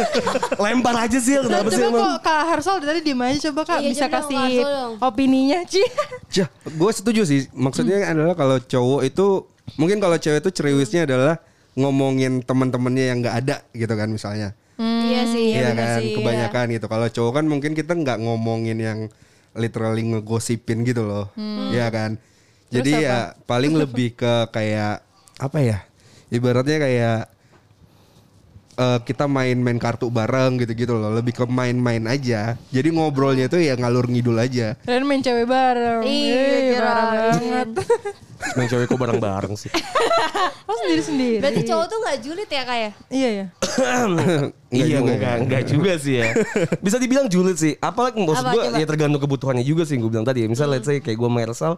Lempar 0.62 0.95
aja 0.99 1.17
sih, 1.17 1.35
kenapa 1.35 1.69
sih 1.69 1.81
Coba 1.81 1.97
kok 1.97 2.17
Kak 2.23 2.40
Harsol 2.47 2.76
dari 2.79 2.88
tadi 2.90 3.00
diem 3.02 3.21
aja 3.21 3.38
coba 3.49 3.61
Kak 3.67 3.79
Iya, 3.81 3.90
Bisa 3.90 4.07
coba 4.07 4.14
kasih 4.21 4.52
dong. 4.61 4.93
opininya 5.00 5.59
Ci 5.64 5.83
Cah, 6.31 6.49
gue 6.67 6.90
setuju 6.90 7.23
sih. 7.25 7.49
Maksudnya 7.50 8.05
adalah 8.05 8.35
kalau 8.35 8.61
cowok 8.61 9.00
itu 9.02 9.26
mungkin 9.75 9.97
kalau 9.97 10.17
cewek 10.17 10.40
itu 10.40 10.50
ceriwisnya 10.52 11.05
adalah 11.05 11.40
ngomongin 11.73 12.43
teman-temannya 12.43 13.05
yang 13.07 13.19
nggak 13.21 13.37
ada 13.38 13.57
gitu 13.73 13.90
kan 13.90 14.09
misalnya. 14.09 14.52
Iya 14.81 15.23
sih. 15.29 15.47
Iya 15.53 15.71
kan, 15.77 16.01
sih, 16.01 16.17
kebanyakan 16.17 16.65
gitu. 16.73 16.87
Kalau 16.89 17.07
cowok 17.13 17.33
kan 17.37 17.45
mungkin 17.45 17.73
kita 17.77 17.93
nggak 17.93 18.19
ngomongin 18.25 18.81
yang 18.81 18.99
literally 19.53 20.03
ngegosipin 20.09 20.89
gitu 20.89 21.05
loh. 21.05 21.29
Iya 21.71 21.93
kan. 21.93 22.17
Jadi 22.73 23.05
ya 23.05 23.37
paling 23.45 23.77
lebih 23.77 24.17
ke 24.17 24.49
kayak 24.49 25.05
apa 25.37 25.59
ya? 25.61 25.79
Ibaratnya 26.31 26.79
kayak 26.81 27.19
eh, 28.81 28.99
kita 29.03 29.29
main-main 29.29 29.77
kartu 29.77 30.09
bareng 30.09 30.57
gitu-gitu 30.57 30.93
loh. 30.93 31.13
Lebih 31.13 31.37
ke 31.37 31.45
main-main 31.45 32.01
aja. 32.07 32.57
Jadi 32.69 32.89
ngobrolnya 32.89 33.45
itu 33.47 33.61
ya 33.61 33.77
ngalur 33.77 34.09
ngidul 34.09 34.35
aja. 34.35 34.81
Kalian 34.81 35.05
main 35.05 35.21
cewek 35.21 35.45
bareng 35.45 36.01
Iya, 36.01 36.81
banget 36.81 37.69
Main 38.57 38.67
cewek 38.67 38.89
kok 38.89 38.97
bareng-bareng 38.97 39.53
sih. 39.55 39.69
Oh 40.65 40.77
sendiri-sendiri 40.79 41.43
Berarti 41.43 41.67
cowok 41.67 41.87
tuh 41.91 41.99
nggak 41.99 42.19
julid 42.23 42.47
ya 42.49 42.63
kayak? 42.63 42.93
Iya 43.11 43.29
ya 43.29 43.45
iya 44.71 44.85
juga 44.97 45.13
enggak, 45.13 45.19
ya. 45.19 45.43
enggak 45.43 45.63
juga 45.67 45.93
sih 45.99 46.15
ya. 46.17 46.27
Bisa 46.87 46.97
dibilang 46.97 47.27
julid 47.27 47.59
sih. 47.59 47.75
Apalagi 47.77 48.23
maksud 48.23 48.47
Apa, 48.47 48.55
gue 48.55 48.63
ya 48.79 48.87
tergantung 48.87 49.19
kebutuhannya 49.19 49.67
juga 49.67 49.83
sih 49.83 49.99
gue 49.99 50.07
bilang 50.07 50.23
tadi. 50.23 50.43
ya. 50.43 50.49
Misal 50.49 50.71
let's 50.71 50.87
say 50.87 51.03
kayak 51.03 51.19
gue 51.19 51.27
Mersal, 51.29 51.75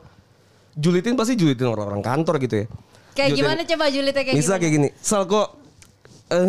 julitin 0.73 1.17
pasti 1.17 1.35
julitin 1.35 1.67
orang-orang 1.67 2.05
kantor 2.05 2.37
gitu 2.39 2.55
ya. 2.63 2.67
Kayak 3.13 3.29
Julitin- 3.33 3.37
gimana 3.41 3.61
coba 3.65 3.85
julidnya 3.89 4.23
kayak 4.23 4.37
Misal 4.37 4.49
gimana? 4.51 4.61
kayak 4.61 4.73
gini, 4.77 4.89
Sal 5.01 5.23
kok 5.25 5.49
eh, 6.33 6.49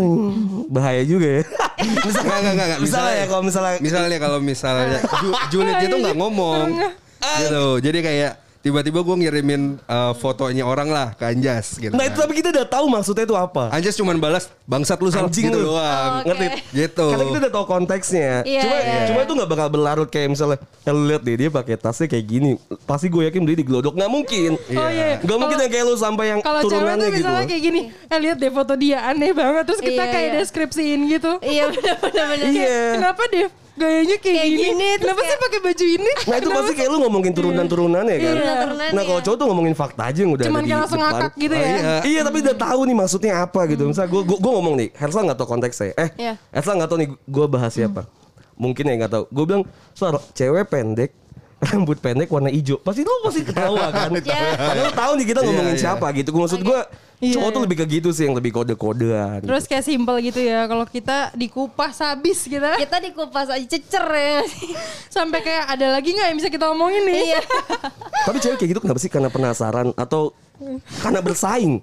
bahaya 0.67 1.03
juga 1.03 1.27
ya. 1.27 1.43
misalnya, 2.05 2.23
Enggak, 2.23 2.39
enggak, 2.39 2.53
enggak, 2.53 2.65
enggak. 2.65 2.79
misalnya 2.81 3.13
ya 3.13 3.25
kalau 3.27 3.43
misalnya 3.43 3.73
misalnya 3.77 4.17
kalau 4.17 4.39
misalnya 4.39 4.99
Ju- 5.21 5.39
Julid 5.51 5.75
itu 5.81 5.95
nggak 5.99 6.15
ngomong 6.15 6.67
gitu 7.39 7.65
jadi 7.79 7.99
kayak 7.99 8.31
tiba-tiba 8.63 9.03
gue 9.03 9.15
ngirimin 9.20 9.75
uh, 9.84 10.15
fotonya 10.15 10.63
orang 10.63 10.88
lah 10.88 11.12
ke 11.12 11.27
Anjas 11.27 11.75
gitu 11.75 11.91
Nah 11.91 12.08
itu 12.08 12.15
kan. 12.15 12.24
tapi 12.24 12.34
kita 12.39 12.48
udah 12.50 12.63
tahu 12.63 12.86
maksudnya 12.88 13.27
itu 13.27 13.36
apa. 13.36 13.67
Anjas 13.70 13.91
cuman 13.93 14.15
balas 14.15 14.48
bangsat 14.63 14.96
lu 14.98 15.12
sal 15.12 15.27
Anjing 15.27 15.51
gitu 15.51 15.60
lu. 15.60 15.75
doang 15.75 16.24
Oke. 16.24 16.32
Ngerti? 16.32 16.48
gitu 16.72 17.05
Karena 17.12 17.24
kita 17.27 17.39
udah 17.43 17.51
tahu 17.51 17.65
konteksnya. 17.67 18.32
Iya, 18.48 18.62
cuma 18.63 18.75
iya, 18.79 19.00
cuma 19.05 19.20
iya. 19.20 19.25
itu 19.27 19.34
nggak 19.36 19.50
bakal 19.51 19.67
berlarut 19.67 20.08
kayak 20.08 20.32
misalnya, 20.32 20.58
ya 20.82 20.89
lu 20.89 21.03
lihat 21.03 21.22
deh 21.22 21.36
dia 21.36 21.50
pakai 21.51 21.75
tasnya 21.75 22.08
kayak 22.08 22.24
gini. 22.24 22.51
Pasti 22.84 23.12
gue 23.12 23.27
yakin 23.27 23.43
dia 23.43 23.58
digelodok 23.58 23.93
nggak 23.93 24.08
mungkin. 24.08 24.51
Oh 24.55 24.88
iya. 24.88 25.20
Gak 25.20 25.38
mungkin 25.38 25.58
yang 25.60 25.67
kayak 25.70 25.86
lu 25.86 25.96
sampai 25.96 26.25
yang 26.32 26.39
Kalau 26.39 26.62
cewek 26.63 26.72
turunannya 26.72 27.03
tuh 27.03 27.12
gitu. 27.12 27.20
misalnya 27.20 27.46
kayak 27.46 27.62
gini, 27.62 27.79
eh 27.91 28.20
lihat 28.24 28.38
deh 28.39 28.48
foto 28.50 28.74
dia 28.74 28.98
aneh 29.03 29.32
banget 29.36 29.63
terus 29.67 29.82
kita 29.82 29.91
Iya, 30.00 30.08
kayak 30.10 30.24
iya. 30.25 30.39
deskripsiin 30.39 31.00
gitu. 31.12 31.32
Iya 31.41 31.63
benar-benar 31.67 32.25
benar. 32.32 32.48
Iya. 32.48 32.79
Kenapa 32.96 33.24
deh 33.27 33.48
gayanya 33.73 34.17
kayak, 34.17 34.37
Kayak 34.37 34.49
gini? 34.49 34.63
gini, 34.69 34.89
Kenapa 34.95 35.17
sih 35.17 35.25
kayak- 35.25 35.41
pakai 35.41 35.59
baju 35.59 35.85
ini? 35.87 36.11
Nah 36.23 36.35
itu 36.37 36.49
pasti 36.51 36.73
kayak 36.73 36.89
lu 36.89 36.97
ngomongin 37.01 37.31
turunan-turunannya 37.33 38.15
kan. 38.15 38.35
Iya. 38.35 38.53
Nah 38.91 39.03
kalau 39.03 39.19
ya. 39.19 39.25
cowok 39.25 39.37
tuh 39.37 39.47
ngomongin 39.47 39.73
fakta 39.73 40.03
aja 40.05 40.19
yang 40.21 40.31
udah 40.31 40.45
Cuman 40.45 40.61
kayak 40.61 40.77
langsung 40.79 40.99
depan. 40.99 41.13
ngakak 41.15 41.33
gitu 41.35 41.53
Oh, 41.53 41.59
ya. 41.59 41.67
iya. 41.67 41.95
Iya 42.03 42.21
tapi 42.21 42.37
udah 42.39 42.55
tahu 42.55 42.79
nih 42.83 42.95
maksudnya 42.95 43.33
apa 43.39 43.61
gitu. 43.65 43.83
Misalnya 43.83 44.09
gue 44.09 44.21
gue 44.29 44.51
ngomong 44.53 44.75
nih, 44.75 44.89
Hersal 44.93 45.21
nggak 45.23 45.37
tahu 45.37 45.47
konteksnya. 45.49 45.91
Eh, 45.95 46.09
Iya. 46.15 46.33
Hersal 46.49 46.73
nggak 46.77 46.89
tahu 46.89 46.99
nih 46.99 47.09
gue 47.17 47.45
bahas 47.47 47.71
siapa. 47.71 48.01
Mungkin 48.53 48.83
ya 48.85 48.93
nggak 48.95 49.11
tahu. 49.11 49.23
Gue 49.27 49.45
bilang, 49.47 49.63
soal 49.91 50.13
cewek 50.31 50.65
pendek, 50.67 51.11
rambut 51.63 51.97
pendek 51.97 52.29
warna 52.29 52.47
hijau. 52.47 52.77
Pasti 52.77 53.01
lu 53.01 53.13
pasti 53.21 53.41
ketawa 53.41 53.89
kan. 53.89 54.09
Iya. 54.21 54.49
Karena 54.53 54.81
lu 54.83 54.93
tahu 54.93 55.11
nih 55.15 55.25
kita 55.25 55.39
Iya, 55.39 55.47
ngomongin 55.49 55.73
iya. 55.73 55.81
siapa 55.81 56.05
gitu. 56.13 56.29
Maksud 56.31 56.61
gue 56.61 56.79
Iya, 57.23 57.39
cowok 57.39 57.49
tuh 57.55 57.61
lebih 57.63 57.77
ke 57.79 57.85
gitu 57.87 58.09
sih 58.11 58.27
yang 58.27 58.35
lebih 58.35 58.51
kode-kodean. 58.51 59.39
Terus 59.47 59.63
kayak 59.63 59.87
simpel 59.87 60.19
gitu 60.19 60.43
ya. 60.43 60.67
Kalau 60.67 60.83
kita 60.83 61.31
dikupas 61.31 61.95
habis 62.03 62.43
gitu. 62.43 62.59
Kita 62.59 62.97
dikupas 62.99 63.47
aja 63.47 63.63
cecer 63.63 64.03
ya. 64.03 64.43
Sampai 65.15 65.39
kayak 65.39 65.71
ada 65.71 65.95
lagi 65.95 66.11
nggak 66.11 66.27
yang 66.27 66.37
bisa 66.43 66.51
kita 66.51 66.67
omongin 66.67 67.07
nih? 67.07 67.31
Iya. 67.31 67.41
Tapi 68.27 68.37
cewek 68.43 68.57
kayak 68.59 68.69
gitu 68.75 68.81
kenapa 68.83 68.99
sih? 68.99 69.07
Karena 69.07 69.31
penasaran 69.31 69.95
atau 69.95 70.35
karena 70.99 71.19
bersaing? 71.23 71.79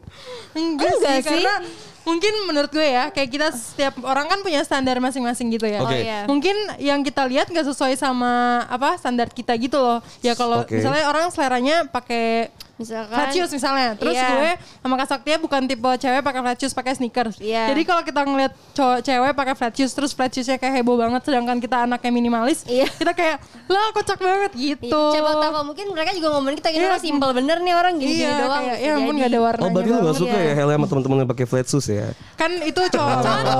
Enggak, 0.53 0.93
Enggak 0.93 0.93
sih, 1.01 1.17
sih. 1.17 1.25
karena 1.25 1.55
mungkin 2.01 2.33
menurut 2.49 2.71
gue 2.73 2.87
ya 2.87 3.13
kayak 3.13 3.29
kita 3.29 3.49
setiap 3.53 4.01
orang 4.03 4.25
kan 4.25 4.41
punya 4.41 4.65
standar 4.65 4.97
masing-masing 5.01 5.53
gitu 5.53 5.69
ya. 5.69 5.81
Oke. 5.85 5.89
Oh 5.89 5.97
iya. 5.97 6.21
Mungkin 6.29 6.57
yang 6.81 7.01
kita 7.01 7.25
lihat 7.29 7.49
nggak 7.49 7.67
sesuai 7.73 7.97
sama 7.97 8.65
apa 8.69 8.97
standar 9.01 9.29
kita 9.33 9.57
gitu 9.57 9.81
loh. 9.81 10.01
Ya 10.25 10.37
kalau 10.37 10.65
Oke. 10.65 10.81
misalnya 10.81 11.09
orang 11.09 11.29
seleranya 11.33 11.89
pakai 11.89 12.53
Misalkan 12.81 13.13
flat 13.13 13.29
shoes 13.31 13.53
misalnya. 13.53 13.93
Terus 13.93 14.17
Iya. 14.17 14.29
gue 14.31 14.51
sama 14.81 14.95
Kak 14.97 15.09
Saktia 15.11 15.37
bukan 15.37 15.61
tipe 15.65 15.85
cewek 15.93 16.21
pakai 16.21 16.41
flat 16.41 16.57
shoes, 16.57 16.73
pakai 16.73 16.93
sneakers. 16.93 17.37
Iya. 17.37 17.69
Jadi 17.69 17.83
kalau 17.85 18.01
kita 18.01 18.21
ngeliat 18.23 18.53
cowok 18.73 18.99
cewek 19.01 19.33
pakai 19.35 19.55
flat 19.55 19.75
shoes 19.75 19.93
terus 19.93 20.11
flat 20.11 20.31
shoesnya 20.31 20.57
kayak 20.57 20.75
heboh 20.75 20.97
banget 20.97 21.21
sedangkan 21.23 21.59
kita 21.59 21.85
anaknya 21.85 22.09
minimalis, 22.11 22.65
Iya. 22.65 22.89
kita 22.91 23.13
kayak 23.13 23.37
lah 23.67 23.93
kocak 23.93 24.17
banget 24.17 24.53
gitu. 24.55 24.89
Coba 25.13 25.31
tahu 25.39 25.53
mungkin 25.67 25.87
mereka 25.91 26.11
juga 26.11 26.29
ngomongin 26.33 26.57
kita 26.57 26.69
gini 26.71 26.81
Iya. 26.81 26.91
lah 26.91 27.01
simpel 27.01 27.31
bener 27.31 27.57
nih 27.59 27.75
orang 27.75 27.93
gini-gini 27.95 28.25
Iya, 28.25 28.41
doang. 28.41 28.63
kayak, 28.65 28.77
ya 28.81 28.91
ampun 28.97 29.15
gak 29.15 29.29
ada 29.29 29.41
warnanya. 29.41 29.61
Oh 29.61 29.71
berarti 29.71 29.91
lu 29.91 29.99
gak 30.01 30.17
suka 30.17 30.39
ya 30.39 30.53
Hela 30.55 30.73
sama 30.73 30.87
temen-temen 30.89 31.17
yang 31.19 31.29
pakai 31.29 31.45
flat 31.45 31.67
shoes 31.67 31.87
ya? 31.87 32.07
Kan 32.35 32.51
itu 32.61 32.81
cowok. 32.81 33.17
Contoh, 33.21 33.55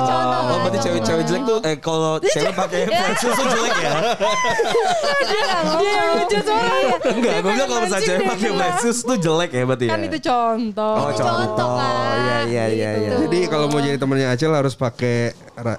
contoh. 0.00 0.40
Oh 0.42 0.58
berarti 0.62 0.78
cewek-cewek 0.80 1.24
jelek 1.26 1.42
tuh 1.44 1.58
eh 1.62 1.76
kalau 1.76 2.12
cewek 2.34 2.52
pakai 2.52 2.80
flat 2.88 3.16
shoes 3.16 3.36
tuh 3.36 3.46
jelek 3.46 3.74
ya? 3.78 3.92
Dia 5.72 5.90
yang 5.90 6.08
ngejudge 6.16 6.48
orang. 6.48 6.82
Enggak, 7.12 7.34
gue 7.38 7.50
bilang 7.50 7.68
kalau 7.68 7.80
misalnya 7.82 8.06
cewek 8.06 8.22
pakai 8.26 8.50
shoes 8.78 8.98
tuh 9.00 9.16
jelek 9.16 9.50
ya 9.50 9.62
berarti 9.62 9.84
ya? 9.84 9.92
Kan 9.92 10.02
itu 10.02 10.18
contoh. 10.20 10.94
Oh 10.94 11.10
Contoh, 11.10 11.36
contoh, 11.48 11.68
Kak. 11.74 12.12
iya 12.14 12.36
iya 12.42 12.64
iya 12.66 12.90
Gitu. 12.92 13.02
iya. 13.02 13.12
jadi 13.22 13.38
kalau 13.46 13.66
mau 13.66 13.78
jadi 13.78 13.96
temennya 13.96 14.28
Acel 14.28 14.50
harus 14.50 14.74
pakai 14.74 15.32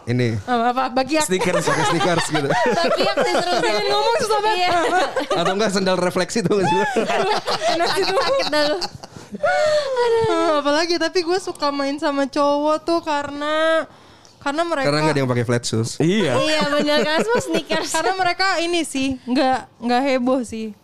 ini 0.05 0.37
apa, 0.39 0.63
apa 0.69 0.83
bagi 0.89 1.15
aku 1.15 1.27
Sneakers 1.27 1.63
pakai 1.63 1.83
sneakers 1.87 2.25
gitu 2.25 2.47
Bakiak 2.49 3.15
sih 3.19 3.33
seru 3.35 3.53
pengen 3.59 3.85
ngomong 3.87 4.15
susah 4.17 4.39
banget. 4.39 4.59
Iya. 4.59 4.79
atau 5.35 5.51
enggak 5.53 5.71
sendal 5.71 5.97
refleksi 5.97 6.39
tuh 6.39 6.53
nggak 6.55 6.67
sih? 6.67 6.77
Enak 7.69 7.89
gitu. 7.95 8.13
Sakit 8.13 8.47
dah 8.47 8.63
lu. 8.65 8.77
Apalagi 10.55 10.95
tapi 10.97 11.19
gue 11.21 11.39
suka 11.39 11.69
main 11.69 11.97
sama 11.97 12.25
cowok 12.25 12.77
tuh 12.81 12.99
karena 13.01 13.85
karena 14.39 14.61
mereka 14.61 14.85
karena 14.85 14.99
nggak 15.01 15.13
ada 15.13 15.21
yang 15.21 15.31
pakai 15.31 15.45
flat 15.45 15.63
shoes 15.63 15.95
Iya. 15.97 16.35
Iya 16.35 16.61
bener 16.69 16.99
kan 17.01 17.17
semua 17.21 17.41
sneakers. 17.41 17.89
karena 17.95 18.13
mereka 18.13 18.47
ini 18.59 18.81
sih 18.83 19.17
nggak 19.23 19.59
nggak 19.79 20.01
heboh 20.05 20.41
sih 20.43 20.75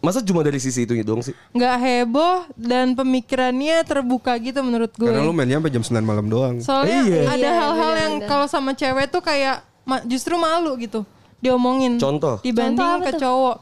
Masa 0.00 0.24
cuma 0.24 0.40
dari 0.40 0.56
sisi 0.56 0.82
itu 0.82 0.96
doang 1.00 1.20
sih? 1.20 1.36
nggak 1.52 1.76
heboh 1.76 2.48
dan 2.54 2.96
pemikirannya 2.96 3.84
terbuka 3.84 4.32
gitu 4.36 4.60
menurut 4.60 4.88
gue 4.90 5.04
karena 5.04 5.20
lu 5.20 5.30
mainnya 5.30 5.60
sampai 5.60 5.70
jam 5.70 5.84
9 5.84 6.00
malam 6.02 6.26
doang 6.26 6.56
soalnya 6.58 7.04
Iya. 7.04 7.20
ada 7.26 7.36
Iya, 7.38 7.50
hal-hal 7.54 7.76
bener, 7.86 8.00
yang 8.00 8.14
bener. 8.16 8.28
kalau 8.28 8.46
sama 8.46 8.72
cewek 8.72 9.06
tuh 9.06 9.20
kayak 9.20 9.60
ma- 9.84 10.00
justru 10.02 10.34
malu 10.34 10.72
gitu 10.76 11.04
diomongin 11.38 11.96
Contoh? 11.96 12.40
dibanding 12.40 12.76
Contoh 12.76 12.96
ke 13.02 13.12
tuh? 13.12 13.20
cowok 13.20 13.56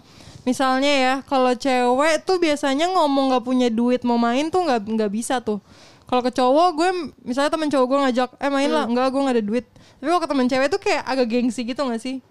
misalnya 0.44 0.92
ya 0.94 1.14
kalau 1.22 1.52
cewek 1.52 2.22
tuh 2.22 2.38
biasanya 2.38 2.86
ngomong 2.88 3.34
nggak 3.34 3.44
punya 3.44 3.68
duit 3.68 4.00
mau 4.00 4.16
main 4.16 4.46
tuh 4.46 4.62
nggak 4.62 4.80
nggak 4.86 5.10
bisa 5.10 5.38
tuh 5.38 5.58
kalau 6.06 6.22
ke 6.22 6.30
cowok 6.30 6.68
gue 6.72 6.88
misalnya 7.24 7.50
temen 7.50 7.66
cowok 7.66 7.84
gue 7.84 7.98
ngajak 8.00 8.30
eh 8.38 8.48
main 8.48 8.70
lah 8.70 8.86
enggak 8.86 9.10
gue 9.10 9.20
nggak 9.20 9.36
ada 9.36 9.44
duit 9.44 9.66
tapi 9.98 10.06
kalau 10.06 10.22
ke 10.22 10.28
temen 10.28 10.46
cewek 10.46 10.68
tuh 10.68 10.78
kayak 10.78 11.02
agak 11.02 11.26
gengsi 11.28 11.66
gitu 11.66 11.82
gak 11.82 11.98
sih 11.98 12.22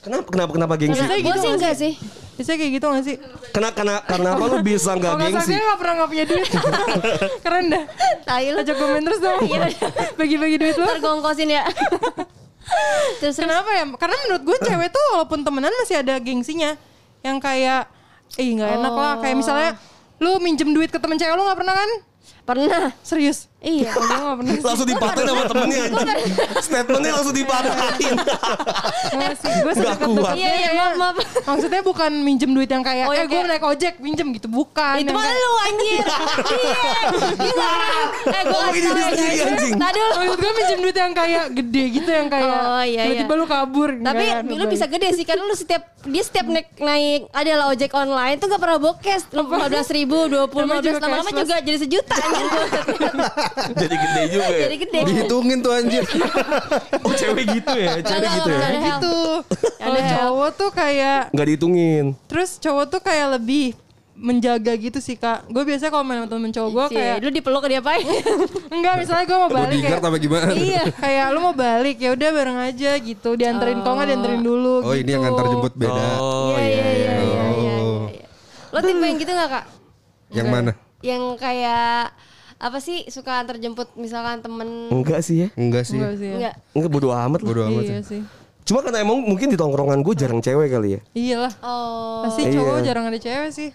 Kenapa 0.00 0.32
kenapa 0.32 0.50
kenapa 0.56 0.74
gengsi? 0.80 0.96
Gue 0.96 1.20
gitu 1.20 1.28
sih 1.36 1.44
nggak 1.44 1.58
enggak 1.60 1.76
sih. 1.76 1.92
Biasanya 2.40 2.56
kayak 2.56 2.72
gitu 2.72 2.86
gak 2.88 3.04
sih? 3.04 3.16
Kenapa 3.52 3.74
kenapa 3.76 4.02
kenapa 4.08 4.42
lu 4.48 4.58
bisa 4.64 4.96
Kalau 4.96 5.20
nggak 5.20 5.28
gengsi? 5.28 5.52
Sakti 5.52 5.60
nggak 5.60 5.76
pernah 5.76 5.94
nggak 6.00 6.08
punya 6.08 6.24
duit. 6.24 6.48
Keren 7.44 7.64
dah. 7.68 7.84
Tai 8.24 8.46
lu. 8.48 8.58
Ajak 8.64 8.76
main 8.80 9.04
terus 9.04 9.20
dong. 9.20 9.40
Iya. 9.44 9.68
Bagi-bagi 10.16 10.56
duit 10.56 10.76
lo. 10.80 10.88
Ntar 10.88 10.98
gue 11.04 11.10
ongkosin 11.20 11.52
ya. 11.52 11.68
Terus 13.20 13.36
terus. 13.36 13.44
Kenapa 13.44 13.68
ya? 13.76 13.84
Karena 13.92 14.16
menurut 14.24 14.42
gue 14.48 14.56
cewek 14.64 14.88
tuh 14.88 15.04
walaupun 15.12 15.44
temenan 15.44 15.72
masih 15.84 16.00
ada 16.00 16.16
gengsinya. 16.16 16.80
Yang 17.20 17.36
kayak, 17.44 17.92
ih 18.40 18.56
nggak 18.56 18.70
enak 18.80 18.94
lah. 18.96 19.14
Kayak 19.20 19.36
misalnya, 19.36 19.70
lu 20.16 20.40
minjem 20.40 20.72
duit 20.72 20.88
ke 20.88 20.96
temen 20.96 21.20
cewek 21.20 21.36
lu 21.36 21.44
nggak 21.44 21.60
pernah 21.60 21.76
kan? 21.76 21.90
Pernah. 22.48 22.96
Serius? 23.04 23.52
Iya. 23.60 23.92
Gue 23.92 24.04
nggak 24.08 24.36
pernah. 24.40 24.54
sih. 24.56 24.64
Langsung 24.64 24.88
dipatahin 24.88 25.26
sama 25.26 25.44
temennya 25.44 25.80
anjing. 25.84 26.32
Statementnya 26.58 27.12
langsung 27.12 27.36
dipatahin. 27.36 28.14
Gue 29.60 29.72
sedekat 29.76 29.98
kuat. 30.00 30.34
Iya 30.34 30.50
iya 30.56 30.70
maaf 30.72 30.94
maaf. 30.96 31.16
Maksudnya 31.44 31.80
bukan 31.80 32.10
minjem 32.20 32.50
duit 32.50 32.66
yang 32.66 32.80
kayak, 32.80 33.04
Oh, 33.04 33.12
eh 33.12 33.20
yang 33.20 33.28
gue 33.28 33.40
naik 33.46 33.64
ojek 33.64 33.94
minjem 34.00 34.32
gitu. 34.32 34.48
Bukan. 34.48 34.96
Itu 34.96 35.12
mah 35.12 35.24
lu 35.24 35.52
anjir. 35.62 36.00
Iya. 36.00 36.82
Gila. 37.36 37.72
Eh 38.26 38.42
gue 38.42 38.58
kasih 38.58 38.80
tau 38.82 39.04
anjing. 39.04 39.72
Tadi 39.76 39.98
lu. 39.98 40.12
Maksud 40.16 40.38
gue 40.38 40.52
minjem 40.56 40.78
duit 40.80 40.96
yang 40.96 41.12
kayak 41.12 41.44
gede 41.52 41.84
gitu 41.92 42.10
yang 42.10 42.28
kayak 42.28 42.48
Oh, 42.60 42.82
iya, 42.82 43.02
tiba-tiba 43.04 43.28
iya. 43.30 43.40
lu 43.40 43.46
kabur. 43.46 43.90
Tapi 43.92 44.24
lu 44.50 44.64
bisa 44.66 44.86
gede 44.86 45.08
sih 45.12 45.24
kan 45.24 45.36
lu 45.36 45.52
setiap 45.52 45.84
dia 46.00 46.24
setiap 46.24 46.48
naik 46.48 46.80
naik 46.80 47.28
adalah 47.30 47.68
ojek 47.68 47.92
online 47.92 48.40
tuh 48.40 48.48
gak 48.48 48.56
pernah 48.56 48.80
bokes 48.80 49.28
lima 49.30 49.68
belas 49.68 49.84
ribu 49.92 50.16
dua 50.26 50.48
puluh 50.48 50.64
lima 50.64 50.80
Namanya 50.80 50.80
belas 50.80 50.96
juga 50.96 51.04
lama-lama 51.04 51.28
cashless. 51.28 51.44
juga 51.44 51.56
jadi 51.60 51.78
sejuta 51.78 52.14
anjir 52.16 52.46
Jadi 53.52 53.94
gede 53.94 54.22
juga 54.28 54.46
ya. 54.46 54.58
jadi 54.62 54.76
gede 54.78 54.98
dihitungin 55.04 55.58
tuh 55.58 55.72
anjir 55.72 56.02
Oh 57.06 57.12
cewek 57.12 57.44
gitu 57.50 57.72
ya, 57.74 57.92
cewek 57.98 58.18
Enggak, 58.20 58.34
gitu 58.36 58.48
ya. 58.48 58.58
enggak. 58.58 58.82
gitu. 58.88 59.16
Kalau 59.72 59.90
Ada 59.90 60.00
hell. 60.00 60.12
cowok 60.14 60.50
tuh 60.52 60.70
kayak 60.70 61.20
Nggak 61.30 61.46
dihitungin. 61.46 62.04
terus 62.24 62.50
cowok 62.56 62.84
tuh 62.88 63.00
kayak 63.00 63.26
lebih 63.36 63.74
menjaga 64.12 64.72
gitu 64.74 64.98
sih 64.98 65.14
kak. 65.14 65.48
Gue 65.48 65.64
biasanya 65.64 65.88
kalau 65.88 66.04
main 66.04 66.18
sama 66.18 66.28
temen 66.28 66.50
cowok 66.50 66.70
gue 66.70 66.86
kayak 66.94 67.14
lu 67.18 67.30
dipeluk 67.30 67.64
dia 67.64 67.80
apain 67.80 68.04
enggak 68.68 68.94
misalnya 69.00 69.24
gue 69.24 69.38
mau 69.38 69.48
balik 69.50 69.80
kayak 69.80 69.96
apa 69.98 70.18
gimana 70.18 70.50
iya 70.52 70.82
kayak 71.02 71.26
lu 71.30 71.38
mau 71.40 71.54
balik 71.54 71.96
ya 71.96 72.12
udah 72.12 72.28
bareng 72.30 72.58
aja 72.62 72.90
gitu 72.96 73.30
dianterin 73.32 73.80
kok 73.80 73.88
nggak 73.90 74.08
dianterin 74.10 74.40
dulu 74.40 74.74
oh 74.78 74.92
gitu. 74.92 75.00
ini 75.00 75.10
yang 75.10 75.24
antar 75.24 75.44
jemput 75.46 75.72
beda 75.74 76.04
Oh 76.16 76.52
iya 76.52 76.68
iya 76.68 76.84
iya 76.84 77.12
iya 77.16 77.74
Oh. 77.80 78.12
iya 78.12 78.12
iya. 78.12 78.26
lo 78.68 78.78
tipe 78.78 79.00
yang 79.00 79.16
gitu 79.16 79.32
gak 79.32 79.48
kak 79.50 79.64
yang 80.30 80.48
mana 80.48 80.72
yang 81.00 81.22
kayak 81.34 82.12
apa 82.60 82.76
sih 82.76 83.08
suka 83.08 83.40
antar 83.40 83.56
jemput 83.56 83.88
misalkan 83.94 84.38
temen 84.38 84.68
Enggak 84.88 85.20
sih 85.20 85.42
ya. 85.42 85.48
enggak 85.54 85.82
sih 85.82 85.96
Enggak 85.96 86.14
sih 86.14 86.26
ya. 86.26 86.34
enggak 86.36 86.54
Enggak 86.72 86.90
bodo 86.90 87.08
amat 87.10 87.40
lah. 87.40 87.48
bodo 87.48 87.60
amat 87.64 87.82
Iya 87.82 87.94
ya. 87.94 88.00
sih. 88.04 88.20
Cuma 88.62 88.78
karena 88.80 89.00
emang 89.00 89.18
mungkin 89.18 89.48
di 89.48 89.56
tongkrongan 89.56 89.98
gue 89.98 90.14
jarang 90.14 90.38
cewek 90.38 90.68
kali 90.68 90.88
ya. 90.92 91.00
Iyalah. 91.10 91.52
oh 91.58 92.22
Pasti 92.22 92.42
Iya. 92.44 92.52
cowok 92.54 92.78
jarang 92.82 93.04
ada 93.06 93.18
cewek 93.18 93.50
sih. 93.50 93.70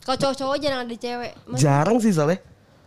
kalau 0.00 0.16
cowok-cowok 0.16 0.56
jarang 0.56 0.80
ada 0.80 0.96
cewek 0.96 1.32
Mas- 1.44 1.58
Jarang 1.58 1.98
sih 1.98 2.10
soalnya. 2.10 2.38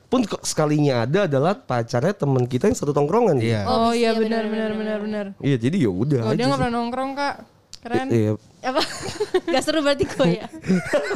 Pun 0.08 0.24
kok 0.24 0.42
sekalinya 0.42 1.04
ada 1.04 1.24
adalah 1.24 1.54
pacarnya 1.54 2.12
teman 2.12 2.44
kita 2.44 2.66
yang 2.66 2.76
satu 2.76 2.92
tongkrongan. 2.92 3.38
iya 3.38 3.64
Oh, 3.64 3.92
bisa, 3.92 4.00
iya 4.02 4.10
iya, 4.10 4.12
benar 4.18 4.44
benar, 4.46 4.72
benar 4.74 4.98
benar. 5.00 5.26
Iya 5.38 5.56
jadi 5.58 5.78
ya 5.78 5.90
udah 5.90 6.20
Oh 6.22 6.34
dia 6.34 6.46
nggak 6.46 6.60
pernah 6.60 6.74
nongkrong 6.74 7.12
kak. 7.14 7.36
Keren. 7.80 8.08
Iya. 8.10 8.32
Apa 8.62 8.82
gak 9.52 9.64
seru 9.66 9.82
berarti 9.82 10.06
gue 10.06 10.28
ya 10.38 10.46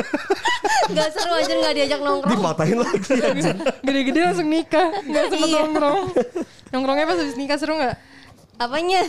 gak 0.98 1.10
seru 1.14 1.32
aja 1.38 1.54
gak 1.62 1.74
diajak 1.78 2.02
nongkrong 2.02 2.34
Dipatahin 2.34 2.78
lagi. 2.82 3.14
Gede-gede 3.82 4.20
langsung 4.22 4.50
nikah. 4.50 4.90
Nggak 5.02 5.24
sempet 5.34 5.50
Iya. 5.50 5.58
nongkrong. 5.62 6.02
Nongkrongnya 6.74 7.06
pas 7.06 7.18
habis 7.18 7.38
nikah 7.38 7.58
seru 7.58 7.74
nggak? 7.78 7.96
apanya 8.56 9.04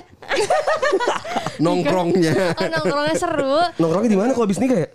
nongkrongnya 1.65 2.35
oh 2.59 2.67
nongkrongnya 2.67 3.15
seru 3.15 3.63
Nongkrongnya 3.79 4.11
di 4.11 4.19
mana 4.19 4.31
kalau 4.35 4.47
habis 4.51 4.59
nikah 4.59 4.79
ya? 4.83 4.89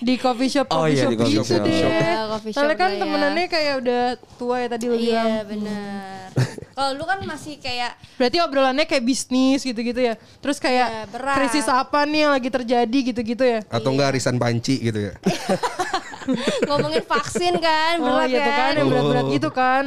Di 0.00 0.14
coffee 0.16 0.48
shop, 0.48 0.66
Oh 0.68 0.82
coffee 0.82 0.92
iya, 0.92 1.00
shop 1.00 1.10
di 1.10 1.16
coffee 1.16 1.32
gitu 1.34 1.48
shop. 1.50 1.62
deh. 1.62 1.72
Iya, 1.72 1.92
coffee 2.28 2.50
shop 2.50 2.56
Soalnya 2.56 2.76
kan 2.76 2.90
ya. 2.90 2.98
temenannya 2.98 3.46
kayak 3.46 3.74
udah 3.78 4.02
tua 4.34 4.56
ya 4.58 4.68
tadi 4.68 4.84
lo 4.84 4.96
bilang. 4.96 5.26
iya 5.26 5.40
benar 5.42 6.28
Kalau 6.74 6.90
lu 6.92 7.04
kan 7.04 7.18
masih 7.22 7.54
kayak 7.56 7.94
Berarti 8.14 8.36
obrolannya 8.38 8.84
kayak 8.84 9.00
bisnis 9.02 9.62
gitu-gitu 9.62 9.96
ya. 9.96 10.14
Terus 10.36 10.58
kayak 10.58 10.88
Iya, 10.88 11.02
berat. 11.08 11.36
krisis 11.36 11.64
apa 11.64 12.02
nih 12.02 12.20
yang 12.20 12.32
lagi 12.32 12.48
terjadi 12.48 12.98
gitu-gitu 13.06 13.44
ya. 13.44 13.60
Atau 13.68 13.90
enggak 13.90 14.10
arisan 14.10 14.36
panci 14.36 14.82
gitu 14.82 14.98
ya. 15.00 15.12
ngomongin 16.66 17.04
vaksin 17.04 17.54
kan, 17.58 17.94
Oh 17.98 18.08
berat 18.08 18.28
iya 18.28 18.40
tuh 18.40 18.54
kan 18.54 18.72
yang 18.74 18.88
berat-berat 18.88 19.24
Oh. 19.24 19.30
gitu 19.30 19.48
kan. 19.50 19.82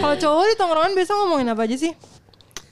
Kalau 0.00 0.16
cowok 0.18 0.44
di 0.44 0.56
tongkrongan 0.56 0.92
biasa 0.92 1.12
ngomongin 1.14 1.48
apa 1.48 1.62
aja 1.62 1.76
sih? 1.78 1.92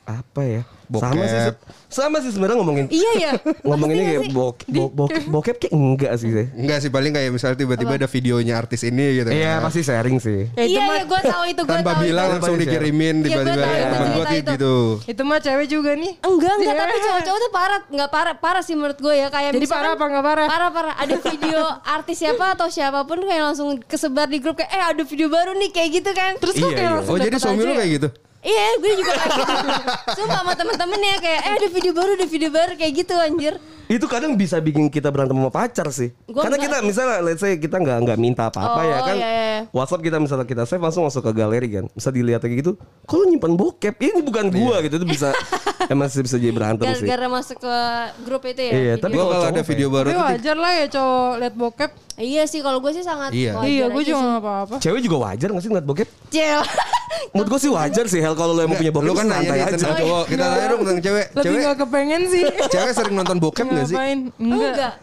Apa 0.02 0.40
ya? 0.42 0.62
Bokep. 0.90 1.06
Sama 1.06 1.24
sih. 1.24 1.40
Sama 1.88 2.16
sih 2.18 2.30
sebenarnya 2.30 2.56
ngomongin 2.58 2.86
Iya 2.88 3.12
ya. 3.24 3.32
ngomonginnya 3.62 4.02
Pasti 4.02 4.10
kayak 4.10 4.22
sih? 4.22 4.32
bok, 4.32 4.56
bok, 4.66 4.90
bokep, 4.92 5.22
bokep 5.24 5.56
kayak 5.56 5.72
enggak 5.72 6.12
sih 6.16 6.28
saya. 6.28 6.46
Enggak 6.52 6.78
sih 6.80 6.90
paling 6.90 7.12
kayak 7.12 7.30
misalnya 7.30 7.56
tiba-tiba 7.56 7.92
ada 7.94 8.06
videonya 8.06 8.54
artis 8.56 8.80
ini 8.82 9.06
gitu. 9.16 9.30
Iya 9.30 9.52
kan. 9.52 9.64
pasti 9.64 9.80
sharing 9.80 10.18
sih. 10.18 10.50
Ya, 10.50 10.64
itu 10.64 10.72
Iya, 10.72 10.80
mah 10.82 10.96
iya 10.96 11.04
gue 11.04 11.20
tahu 11.24 11.42
itu 11.46 11.60
gue 11.60 11.70
Tanpa 11.72 11.90
tahu 11.92 12.02
bilang 12.02 12.26
itu. 12.26 12.32
langsung 12.32 12.54
Iya, 12.54 12.62
dikirimin 12.64 13.16
Iya, 13.16 13.24
tiba-tiba 13.24 13.62
ya 13.62 13.86
temen 13.86 14.08
gue 14.10 14.24
gitu. 14.50 14.74
itu 15.06 15.22
mah 15.22 15.38
cewek 15.38 15.66
juga 15.66 15.90
nih. 15.94 16.12
Enggak, 16.20 16.52
enggak, 16.52 16.74
Iya. 16.74 16.80
tapi 16.80 16.96
cowok-cowok 17.00 17.38
tuh 17.38 17.50
parah, 17.50 17.80
enggak 17.86 18.10
parah, 18.10 18.34
parah 18.36 18.62
sih 18.62 18.74
menurut 18.74 18.98
gue 18.98 19.14
ya 19.14 19.28
kayak 19.28 19.50
Jadi 19.52 19.66
parah 19.68 19.90
apa 19.94 20.04
nggak 20.04 20.24
parah? 20.24 20.46
Parah, 20.48 20.70
parah. 20.70 20.94
Ada 20.96 21.14
video 21.20 21.60
artis 21.80 22.16
siapa 22.18 22.44
atau 22.52 22.66
siapa 22.66 23.02
pun 23.04 23.18
kayak 23.20 23.42
langsung 23.44 23.78
kesebar 23.80 24.26
di 24.26 24.38
grup 24.38 24.56
kayak 24.56 24.70
eh 24.70 24.82
ada 24.88 25.02
video 25.02 25.28
baru 25.28 25.54
nih 25.54 25.70
kayak 25.70 25.90
gitu 25.94 26.10
kan. 26.10 26.34
Terus 26.36 26.54
Iya, 26.56 26.66
kayak 26.66 26.76
iya. 26.76 26.90
langsung 26.92 27.12
Oh 27.12 27.18
jadi 27.20 27.36
suami 27.36 27.60
lu 27.60 27.70
ya? 27.70 27.78
kayak 27.78 27.92
gitu? 27.92 28.08
Iya, 28.40 28.66
gue 28.76 28.92
juga 28.96 29.12
kayak 29.14 29.36
gitu. 29.36 29.68
Sumpah 30.16 30.38
sama 30.40 30.52
temen-temen 30.56 30.96
ya 30.98 31.16
kayak 31.18 31.40
eh 31.42 31.52
ada 31.56 31.68
video 31.68 31.92
baru, 31.92 32.10
ada 32.14 32.26
video 32.26 32.48
baru 32.48 32.72
kayak 32.72 32.92
gitu 32.96 33.14
anjir. 33.14 33.54
Itu 33.84 34.06
kadang 34.06 34.32
bisa 34.32 34.56
bikin 34.56 34.86
kita 34.86 35.10
berantem 35.10 35.34
sama 35.34 35.50
pacar 35.50 35.90
sih. 35.90 36.14
Gua 36.24 36.46
Karena 36.46 36.56
kita 36.56 36.78
misalnya 36.80 37.18
let's 37.20 37.38
say 37.38 37.58
kita 37.58 37.76
nggak 37.76 38.06
nggak 38.06 38.18
minta 38.18 38.46
apa-apa 38.46 38.80
Oh, 38.80 38.86
ya 38.86 38.98
kan. 39.02 39.16
iya, 39.18 39.28
iya. 39.28 39.60
WhatsApp 39.68 40.00
kita 40.00 40.16
misalnya 40.16 40.46
kita 40.46 40.62
save 40.62 40.78
langsung 40.78 41.02
masuk 41.04 41.20
ke 41.20 41.32
galeri 41.34 41.68
kan. 41.68 41.84
Bisa 41.90 42.08
dilihat 42.08 42.40
kayak 42.40 42.56
gitu. 42.60 42.72
Kalau 43.02 43.26
nyimpan 43.26 43.52
bokep 43.52 43.96
ini 44.00 44.22
bukan 44.22 44.46
gua 44.48 44.78
gitu 44.80 44.94
itu 44.94 45.08
bisa 45.10 45.34
emang 45.92 46.06
sih 46.06 46.22
bisa 46.22 46.38
jadi 46.38 46.54
berantem 46.54 46.86
sih. 46.86 47.02
Gara-gara 47.02 47.26
masuk 47.28 47.58
ke 47.58 47.76
grup 48.22 48.42
itu 48.46 48.62
ya. 48.62 48.72
Iya, 48.72 48.94
tapi 48.96 49.18
kalau 49.18 49.42
ada 49.42 49.60
video 49.60 49.88
baru 49.90 50.08
Tapi 50.08 50.22
wajar 50.22 50.56
lah 50.56 50.72
ya 50.72 50.86
cowok 50.86 51.32
liat 51.36 51.54
bokep. 51.58 51.90
Iya 52.16 52.42
sih 52.46 52.60
kalau 52.62 52.78
gue 52.78 52.92
sih 52.94 53.02
sangat 53.02 53.34
Iya. 53.34 53.58
wajar 53.58 53.68
iya, 53.68 53.84
gue 53.90 54.02
juga 54.06 54.16
sih. 54.16 54.28
gak 54.28 54.40
apa-apa. 54.40 54.74
Cewek 54.78 55.00
juga 55.02 55.16
wajar 55.20 55.48
gak 55.50 55.60
sih 55.60 55.68
ngeliat 55.68 55.84
bokep? 55.84 56.08
Cel. 56.30 56.62
Menurut 57.34 57.48
gue 57.50 57.60
sih 57.60 57.70
wajar 57.70 58.04
sih 58.06 58.20
Hel 58.22 58.34
kalau 58.34 58.54
lo 58.54 58.62
emang 58.62 58.78
punya 58.78 58.92
bokep 58.94 59.06
Lu 59.06 59.14
kan 59.14 59.26
nanya 59.26 59.42
santai 59.42 59.56
nih 59.58 59.62
aja. 59.66 59.74
tentang 59.74 59.94
cowok. 59.98 60.24
Kita 60.30 60.44
tanya 60.46 60.66
dong 60.70 60.80
tentang 60.86 61.00
cewek. 61.02 61.26
Lebih 61.30 61.44
Cewek 61.44 61.60
gak 61.62 61.78
kepengen 61.82 62.22
sih. 62.30 62.42
cewek 62.70 62.92
sering 62.94 63.14
nonton 63.18 63.36
bokep 63.42 63.66
gak 63.66 63.86
sih? 63.90 63.96
Enggak. 63.96 64.30
Enggak. 64.38 64.94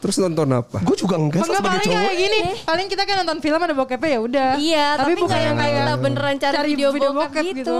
Terus 0.00 0.16
nonton 0.16 0.48
apa? 0.56 0.78
Gue 0.80 0.96
juga 0.96 1.14
enggak 1.20 1.44
Enggak 1.44 1.60
sebagai 1.60 1.68
paling 1.68 1.84
cowok. 1.84 2.00
kayak 2.00 2.16
gini. 2.16 2.40
Paling 2.64 2.86
kita 2.88 3.02
kan 3.04 3.16
nonton 3.20 3.38
film 3.44 3.60
ada 3.60 3.74
bokepnya 3.76 4.08
ya 4.10 4.20
udah. 4.24 4.50
Iya, 4.56 4.86
tapi, 4.96 5.12
bukan 5.20 5.28
nggak 5.28 5.40
yang 5.44 5.56
kayak 5.60 5.74
kita 5.76 5.94
beneran 6.00 6.36
cari, 6.40 6.56
video, 6.72 6.88
video 6.90 7.10
bokep, 7.12 7.44
gitu. 7.52 7.78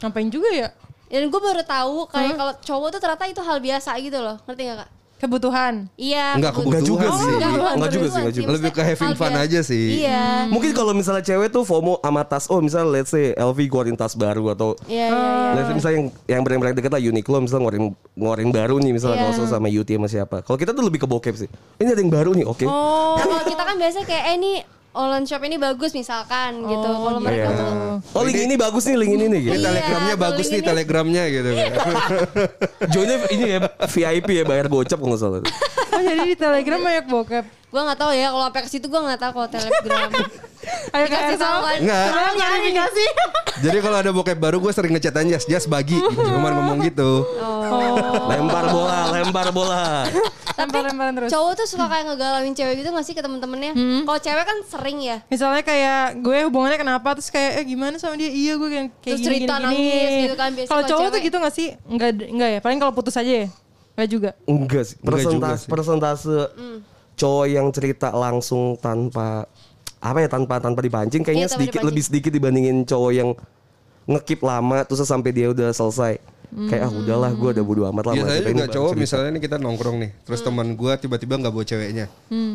Ngapain 0.00 0.28
juga 0.30 0.48
ya? 0.54 0.68
Dan 1.06 1.30
gue 1.30 1.40
baru 1.42 1.62
tahu 1.62 1.96
kayak 2.10 2.34
kalau 2.34 2.52
cowok 2.62 2.88
tuh 2.94 3.00
ternyata 3.02 3.24
itu 3.30 3.42
hal 3.42 3.58
biasa 3.62 3.90
gitu 3.98 4.18
loh. 4.22 4.36
Ngerti 4.46 4.62
gak 4.66 4.78
kak? 4.82 4.88
Kebutuhan. 5.16 5.88
Iya. 5.96 6.36
Enggak 6.36 6.52
kebut- 6.52 6.68
Enggak 6.68 6.82
juga 6.82 7.00
Kebutuhan 7.02 7.16
sih. 7.16 7.24
sih. 7.24 7.36
Enggak, 7.36 7.48
juga 7.48 7.72
sih, 7.72 7.80
kebutuhan 7.88 8.20
enggak 8.20 8.34
juga. 8.34 8.48
Lebih 8.52 8.70
ke 8.70 8.82
having 8.84 9.14
fun 9.14 9.32
aja 9.34 9.60
sih. 9.62 9.86
Iya. 9.98 10.24
Mungkin 10.46 10.70
kalau 10.70 10.92
misalnya 10.92 11.24
cewek 11.24 11.48
tuh 11.48 11.62
FOMO 11.62 11.94
sama 11.98 12.22
tas, 12.22 12.44
oh 12.46 12.60
misalnya 12.60 12.88
let's 12.92 13.08
say 13.08 13.32
LV 13.32 13.58
keluarin 13.66 13.94
tas 13.94 14.12
baru 14.12 14.52
atau 14.52 14.76
Iya, 14.84 15.08
iya, 15.08 15.08
iya. 15.08 15.50
let's 15.54 15.66
say 15.66 15.74
misalnya 15.74 15.96
yang 15.96 16.06
yang 16.28 16.42
brand-brand 16.42 16.76
deket 16.76 16.92
lah 16.92 17.00
Uniqlo 17.00 17.36
misalnya 17.38 17.62
ngeluarin 17.64 17.84
ngeluarin 18.12 18.50
baru 18.50 18.74
nih 18.78 18.92
misalnya 18.92 19.16
nggak 19.18 19.32
usah 19.34 19.46
sama 19.50 19.66
UT 19.66 19.88
sama 19.88 20.06
siapa. 20.06 20.36
Kalau 20.40 20.56
kita 20.56 20.70
tuh 20.70 20.84
lebih 20.84 21.00
ke 21.00 21.08
bokep 21.08 21.34
sih. 21.34 21.48
Ini 21.76 21.88
ada 21.88 21.98
yang 21.98 22.12
baru 22.12 22.30
nih, 22.32 22.44
oke. 22.44 22.62
Nah, 22.62 23.16
kalau 23.18 23.44
kita 23.46 23.62
kan 23.62 23.76
biasa 23.76 23.98
kayak 24.02 24.24
eh 24.26 24.34
ini 24.36 24.52
online 24.96 25.22
shop 25.22 25.44
ini 25.44 25.56
bagus 25.56 25.92
misalkan 25.92 26.64
gitu. 26.64 26.88
Kalau 26.88 27.20
mereka 27.20 27.48
Iya. 27.48 27.60
tuh 27.60 27.72
Oh 28.12 28.22
link 28.24 28.38
ini 28.38 28.54
bagus 28.56 28.82
nih, 28.84 28.96
link 28.96 29.12
ini 29.12 29.24
nih 29.28 29.40
gitu. 29.42 29.52
Iya, 29.52 29.60
telegramnya 29.62 30.08
kalau 30.10 30.24
bagus 30.24 30.46
nih 30.48 30.58
ini- 30.58 30.66
telegramnya 30.66 31.24
gitu. 31.28 31.50
Joinnya 32.92 33.16
ini 33.28 33.44
ya 33.46 33.58
VIP 33.84 34.28
ya 34.32 34.44
bayar 34.44 34.66
gocap 34.66 34.96
kalau 34.96 35.12
nggak 35.12 35.20
salah. 35.20 35.40
Oh 35.96 36.02
jadi 36.02 36.22
di 36.22 36.36
telegram 36.36 36.78
banyak 36.78 37.06
bokep. 37.06 37.44
gue 37.66 37.82
nggak 37.82 37.98
tahu 37.98 38.08
ya 38.10 38.28
kalau 38.30 38.44
sampai 38.46 38.62
ke 38.62 38.70
situ 38.70 38.86
gue 38.86 39.00
nggak 39.02 39.18
tahu 39.18 39.32
kalau 39.34 39.48
telegram. 39.48 40.08
Ayo 40.94 41.06
kasih 41.06 41.36
tahu. 41.36 41.58
Enggak. 41.78 42.04
Orang 42.08 42.34
nyari 42.34 42.46
Klarifikasi. 42.72 43.04
Jadi 43.58 43.78
kalau 43.80 43.96
ada 43.98 44.10
bokep 44.10 44.36
baru 44.36 44.56
gue 44.58 44.68
sering 44.70 44.92
ngechat 44.92 45.12
aja, 45.14 45.36
jas 45.38 45.64
bagi. 45.66 45.96
Cuman 45.96 46.52
ngomong 46.54 46.78
gitu. 46.82 47.26
Oh. 47.36 48.26
Lempar 48.26 48.64
bola, 48.66 49.00
lempar 49.10 49.48
bola. 49.50 50.08
Tapi 50.48 50.72
Lempar-lemparan 50.72 51.12
terus. 51.14 51.30
cowok 51.30 51.52
tuh 51.54 51.66
suka 51.68 51.84
kayak 51.84 52.04
ngegalauin 52.08 52.50
cewek 52.50 52.74
gitu 52.80 52.88
gak 52.88 53.04
sih 53.04 53.12
ke 53.12 53.20
temen-temennya? 53.20 53.72
Kalau 54.02 54.20
cewek 54.20 54.44
kan 54.46 54.58
sering 54.64 54.98
ya. 54.98 55.16
Misalnya 55.26 55.60
kayak 55.62 56.00
gue 56.18 56.38
hubungannya 56.48 56.78
kenapa 56.78 57.12
terus 57.12 57.28
kayak 57.28 57.60
eh 57.60 57.66
gimana 57.66 57.96
sama 57.96 58.16
dia? 58.16 58.28
Iya 58.28 58.56
gue 58.56 58.68
kayak 58.68 58.86
kayak 58.96 59.04
Terus 59.04 59.20
gini, 59.20 59.28
cerita 59.36 59.54
gini, 59.54 59.64
nangis 59.66 59.84
gini. 60.08 60.22
gitu 60.24 60.34
kan, 60.34 60.50
biasanya 60.50 60.70
Kalau 60.70 60.82
cowok 60.82 61.00
tuh 61.02 61.12
cewek. 61.12 61.26
gitu 61.28 61.36
gak 61.38 61.54
sih? 61.54 61.68
Enggak 61.84 62.08
enggak 62.24 62.48
ya. 62.48 62.58
Paling 62.58 62.78
kalau 62.78 62.92
putus 62.92 63.14
aja 63.14 63.32
ya. 63.44 63.48
Enggak 63.96 64.08
juga. 64.08 64.30
Enggak 64.44 64.82
sih. 64.84 64.96
Persentase 65.00 65.62
sih. 65.64 65.68
persentase 65.68 66.36
Hmm. 66.52 66.78
cowok 67.16 67.46
yang 67.48 67.66
cerita 67.72 68.12
langsung 68.12 68.76
tanpa 68.76 69.48
apa 69.96 70.18
ya 70.20 70.28
tanpa 70.28 70.60
tanpa 70.60 70.84
dipancing 70.84 71.24
kayaknya 71.24 71.48
Iya, 71.48 71.48
tanpa 71.48 71.56
sedikit 71.56 71.72
dipancing. 71.74 71.88
lebih 71.90 72.02
sedikit 72.04 72.30
dibandingin 72.30 72.76
cowok 72.84 73.10
yang 73.10 73.30
ngekip 74.06 74.40
lama 74.40 74.84
terus 74.84 75.00
sampai 75.02 75.32
dia 75.32 75.48
udah 75.48 75.72
selesai. 75.72 76.20
Kayak 76.48 76.82
ah 76.82 76.92
udahlah 76.92 77.30
gue 77.30 77.48
udah 77.52 77.64
bodo 77.64 77.82
amat 77.86 78.04
lah. 78.04 78.14
Biasanya 78.14 78.42
juga 78.44 78.66
cowok 78.68 78.90
cerita. 78.90 79.02
misalnya 79.02 79.30
nih 79.30 79.42
kita 79.42 79.56
nongkrong 79.56 79.96
nih, 79.98 80.10
terus 80.22 80.40
Hmm. 80.40 80.46
teman 80.48 80.66
gua 80.72 80.92
tiba-tiba 80.94 81.34
nggak 81.36 81.50
bawa 81.50 81.64
ceweknya. 81.64 82.06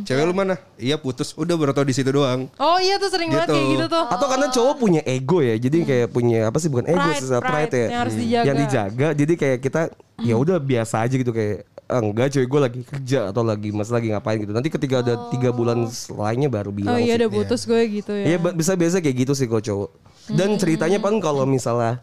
Cewek 0.02 0.24
lu 0.24 0.34
mana? 0.34 0.56
Iya 0.76 0.96
putus, 0.96 1.34
udah 1.34 1.54
baru 1.54 1.72
tau 1.72 1.84
di 1.84 1.92
situ 1.92 2.10
doang. 2.10 2.50
Oh 2.56 2.78
iya 2.78 2.96
tuh 2.96 3.08
sering 3.08 3.30
banget 3.30 3.48
Gitu. 3.48 3.56
kayak 3.56 3.68
gitu 3.72 3.86
tuh. 3.88 4.06
Atau 4.08 4.28
karena 4.28 4.48
cowok 4.48 4.76
punya 4.78 5.02
ego 5.04 5.40
ya, 5.40 5.56
jadi 5.56 5.78
kayak 5.82 6.08
punya 6.10 6.40
apa 6.46 6.58
sih 6.58 6.68
bukan 6.68 6.86
ego 6.88 7.00
Pride, 7.02 7.18
sih, 7.18 7.28
pride, 7.28 7.44
pride 7.44 7.74
ya, 7.74 7.88
yang 7.88 8.00
harus 8.00 8.16
dijaga. 8.16 8.46
yang 8.46 8.58
dijaga. 8.58 9.08
Jadi 9.14 9.34
kayak 9.36 9.58
kita 9.60 9.82
ya 10.20 10.36
udah 10.36 10.58
biasa 10.58 10.96
aja 11.02 11.16
gitu 11.16 11.30
kayak 11.30 11.66
"Ah, 11.86 12.00
enggak 12.00 12.32
cewek 12.32 12.48
gue 12.48 12.62
lagi 12.62 12.80
kerja 12.82 13.20
atau 13.28 13.44
lagi 13.44 13.70
mas 13.70 13.90
lagi 13.90 14.08
ngapain 14.10 14.40
gitu. 14.40 14.50
Nanti 14.50 14.70
ketika 14.70 15.02
ada 15.02 15.28
tiga 15.28 15.52
bulan 15.52 15.84
lainnya 16.10 16.48
baru 16.48 16.72
bilang. 16.72 16.96
Oh 16.96 16.98
iya 16.98 17.14
sih. 17.14 17.20
udah 17.20 17.30
putus 17.30 17.62
gue 17.66 17.82
gitu 17.92 18.14
ya. 18.14 18.26
Iya 18.26 18.38
bisa 18.50 18.74
biasa 18.74 18.98
kayak 18.98 19.18
gitu 19.20 19.34
sih 19.34 19.46
kalau 19.46 19.60
cowok. 19.60 19.90
Dan 20.32 20.56
ceritanya 20.56 20.98
kan 20.98 21.20
kalau 21.20 21.44
misalnya 21.44 22.00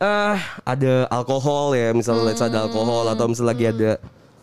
ah 0.00 0.38
ada 0.64 1.08
alkohol 1.10 1.74
ya, 1.76 1.92
misalnya 1.92 2.32
let's 2.32 2.40
say 2.40 2.48
ada 2.48 2.68
alkohol 2.68 3.08
atau 3.10 3.28
misalnya 3.28 3.50
lagi 3.52 3.64
ada 3.68 3.90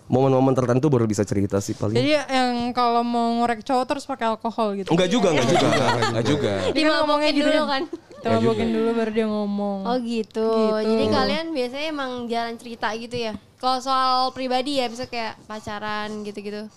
momen-momen 0.09 0.57
tertentu 0.57 0.89
baru 0.89 1.05
bisa 1.05 1.21
cerita 1.21 1.61
sih 1.61 1.77
paling. 1.77 1.93
Jadi 1.93 2.11
yang 2.17 2.73
kalau 2.73 3.05
mau 3.05 3.39
ngorek 3.39 3.61
cowok 3.61 3.85
terus 3.85 4.03
pakai 4.09 4.33
alkohol 4.33 4.73
gitu. 4.81 4.89
enggak 4.89 5.09
juga, 5.13 5.27
enggak 5.31 5.47
juga, 5.53 5.67
enggak 6.09 6.25
juga. 6.25 6.53
Dia 6.73 6.83
kan 6.89 6.93
ngomongnya 7.05 7.31
gitu 7.31 7.49
dulu 7.49 7.63
kan. 7.69 7.83
kan. 7.85 8.07
Kita 8.19 8.35
mabokin 8.35 8.69
dulu 8.75 8.89
baru 8.99 9.11
dia 9.15 9.27
ngomong. 9.31 9.79
Oh 9.87 9.97
gitu. 10.03 10.49
Jadi 10.83 11.05
kalian 11.07 11.45
biasanya 11.55 11.87
emang 11.87 12.11
jalan 12.27 12.53
cerita 12.59 12.91
gitu 12.99 13.15
ya. 13.15 13.33
Kalau 13.59 13.79
soal 13.79 14.31
pribadi 14.35 14.79
ya, 14.79 14.91
bisa 14.91 15.07
kayak 15.07 15.39
pacaran 15.47 16.23
gitu-gitu. 16.27 16.67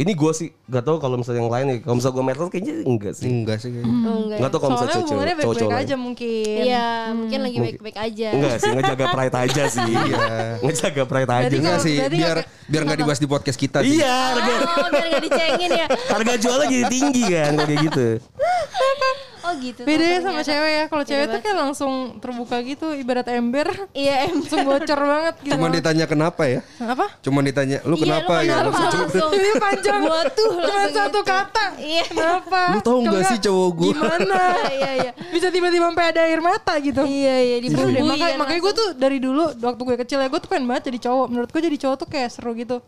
Ini 0.00 0.16
gue 0.16 0.32
sih 0.32 0.48
gak 0.64 0.80
tahu 0.80 0.96
kalau 0.96 1.20
misalnya 1.20 1.44
yang 1.44 1.52
lain 1.52 1.66
ya. 1.68 1.76
Kalau 1.84 1.94
misalnya 2.00 2.16
gue 2.16 2.24
metal 2.24 2.46
kayaknya 2.48 2.74
enggak 2.88 3.12
sih. 3.12 3.28
Enggak 3.28 3.56
sih 3.60 3.68
kayaknya. 3.68 3.92
Oh 3.92 4.16
enggak. 4.16 4.36
Enggak 4.40 4.40
ya? 4.40 4.48
tahu 4.48 4.60
kalau 4.60 4.72
Soalnya 4.72 4.80
misalnya 4.80 5.04
hubungannya 5.04 5.20
cowok 5.20 5.36
baik-baik 5.36 5.60
cowok 5.60 5.80
aja 5.84 5.94
mungkin. 6.00 6.60
Iya, 6.64 6.88
mungkin 7.12 7.38
lagi 7.44 7.58
baik-baik 7.60 7.98
aja. 8.00 8.28
Enggak 8.32 8.54
sih, 8.56 8.70
ngejaga 8.72 9.06
pride 9.12 9.36
aja 9.36 9.62
sih. 9.68 9.92
Iya. 9.92 10.24
ngejaga 10.64 11.02
pride 11.04 11.32
aja. 11.36 11.52
Enggak 11.52 11.78
sih, 11.84 11.96
biar 12.00 12.36
nggak- 12.40 12.48
biar 12.72 12.82
nggak 12.88 12.98
dibahas 13.04 13.20
di 13.20 13.28
podcast 13.28 13.58
kita. 13.60 13.78
Iya, 13.84 14.14
harga 14.32 14.52
Oh, 14.80 14.88
biar 14.88 15.06
gak 15.12 15.22
dicengin 15.28 15.70
ya. 15.76 15.86
harga 16.16 16.32
jualnya 16.40 16.66
jadi 16.72 16.86
tinggi 16.88 17.24
kan 17.28 17.50
kalau 17.52 17.68
kayak 17.68 17.80
gitu. 17.92 18.06
Oh 19.50 19.58
gitu. 19.58 19.82
Beda 19.82 19.98
ya 20.00 20.10
Oh, 20.10 20.20
sama 20.20 20.30
ternyata. 20.38 20.46
cewek 20.46 20.70
ya. 20.70 20.84
Kalau 20.86 21.04
cewek 21.04 21.26
tuh 21.26 21.40
kayak 21.42 21.58
langsung 21.58 21.92
terbuka 22.18 22.56
gitu 22.62 22.86
ibarat 22.94 23.26
ember. 23.28 23.66
Iya, 23.90 24.30
em. 24.30 24.38
Langsung 24.38 24.62
bocor 24.62 25.00
banget 25.02 25.34
gitu. 25.42 25.52
Cuma 25.58 25.66
ditanya 25.68 26.04
kenapa 26.06 26.42
ya? 26.46 26.60
Apa? 26.78 27.06
Cuma 27.18 27.42
ditanya 27.42 27.82
lu 27.82 27.94
Iya, 27.94 28.02
kenapa 28.06 28.32
lu 28.32 28.42
gitu. 28.46 28.54
kenapa? 28.54 28.78
Langsung. 28.94 29.30
Ini 29.34 29.50
panjang 29.58 30.00
Waduh, 30.00 30.50
Cuma 30.54 30.62
langsung 30.62 30.94
satu 30.94 31.20
kata. 31.20 31.64
Iya. 31.76 32.04
Kenapa? 32.06 32.60
Lu 32.70 32.78
tahu 32.80 32.98
nggak 33.02 33.14
Coba 33.16 33.30
sih 33.30 33.38
cowok 33.40 33.68
gua? 33.74 33.92
Gimana? 33.92 34.42
Iya, 34.80 34.90
iya. 35.02 35.12
Bisa 35.28 35.50
tiba-tiba 35.50 35.90
sampai 35.90 36.06
ada 36.14 36.20
air 36.24 36.38
mata 36.38 36.74
gitu. 36.78 37.02
Iya, 37.02 37.36
iya, 37.42 37.56
Seru 37.66 37.90
deh. 37.90 37.98
dibumbui 37.98 38.00
Makanya, 38.06 38.28
kan 38.30 38.38
makanya 38.38 38.60
gue 38.62 38.72
tuh 38.72 38.88
dari 38.94 39.18
dulu 39.18 39.44
waktu 39.56 39.82
gue 39.82 39.96
kecil 40.06 40.18
ya 40.20 40.28
gue 40.30 40.40
tuh 40.40 40.48
pengen 40.48 40.66
banget 40.70 40.94
jadi 40.94 40.98
cowok. 41.10 41.26
Menurut 41.26 41.48
gue 41.50 41.62
jadi 41.64 41.78
cowok 41.80 41.96
tuh 41.98 42.08
kayak 42.08 42.28
seru 42.30 42.52
gitu. 42.54 42.78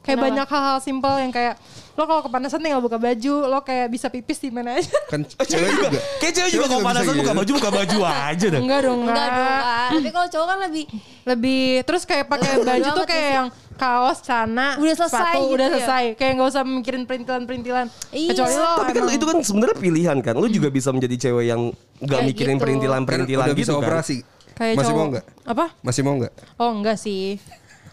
Kayak 0.00 0.16
Kenapa? 0.16 0.26
banyak 0.26 0.46
hal-hal 0.48 0.78
simpel 0.80 1.14
yang 1.16 1.28
kayak 1.30 1.54
lo 1.92 2.08
kalau 2.08 2.22
kepanasan 2.22 2.58
tinggal 2.58 2.80
buka 2.80 2.96
baju, 2.96 3.34
lo 3.44 3.60
kayak 3.60 3.86
bisa 3.86 4.08
pipis 4.08 4.40
di 4.40 4.48
mana 4.48 4.74
aja. 4.74 4.88
Kan 5.12 5.20
cewek 5.28 5.68
juga. 5.70 5.88
Kayak 6.16 6.32
cewek 6.34 6.50
juga 6.50 6.66
kalau 6.66 6.80
bisa 6.80 6.88
panasan 6.88 7.04
gitu. 7.06 7.20
buka 7.20 7.32
baju 7.34 7.50
buka 7.52 7.70
baju 7.70 7.98
aja 8.26 8.46
dah. 8.48 8.60
Enggak 8.60 8.80
dong, 8.80 8.98
Enggak 9.02 9.28
dong, 9.28 9.36
enggak. 9.36 9.88
Tapi 9.92 10.08
kalau 10.10 10.28
cowok 10.30 10.46
kan 10.46 10.58
lebih 10.62 10.84
Lebih 11.20 11.60
terus 11.84 12.02
kayak 12.02 12.26
pakai 12.26 12.50
baju 12.58 12.88
tuh 12.94 13.06
kayak 13.06 13.28
yang 13.34 13.48
kaos, 13.76 14.18
celana, 14.20 14.76
Udah 14.76 14.94
selesai 14.94 15.20
sepatu, 15.20 15.40
gitu 15.42 15.52
udah 15.52 15.66
ya? 15.66 15.72
selesai. 15.74 16.04
Kayak 16.14 16.32
nggak 16.34 16.48
usah 16.48 16.62
mikirin 16.64 17.02
perintilan-perintilan. 17.04 17.86
Iya. 18.10 18.30
Kecuali 18.32 18.54
lo 18.54 18.70
Tapi 18.74 18.90
kan 18.90 19.02
emang- 19.02 19.14
itu 19.14 19.24
kan 19.26 19.36
sebenarnya 19.42 19.76
pilihan 19.78 20.16
kan. 20.18 20.34
Lu 20.34 20.48
juga 20.48 20.68
bisa 20.68 20.88
menjadi 20.90 21.16
cewek 21.18 21.44
yang 21.46 21.60
nggak 21.98 22.20
mikirin 22.24 22.56
gitu. 22.56 22.64
Perintilan-perintilan 22.64 23.46
udah 23.46 23.52
bisa 23.54 23.68
gitu 23.68 23.74
kan. 23.74 23.84
operasi. 23.84 24.16
kayak 24.54 24.74
Masih 24.74 24.84
cowok. 24.86 24.96
mau 24.98 25.06
nggak? 25.10 25.24
Apa? 25.46 25.64
Masih 25.80 26.02
mau 26.02 26.14
nggak? 26.16 26.32
Oh 26.56 26.70
enggak 26.70 26.96
sih. 26.96 27.36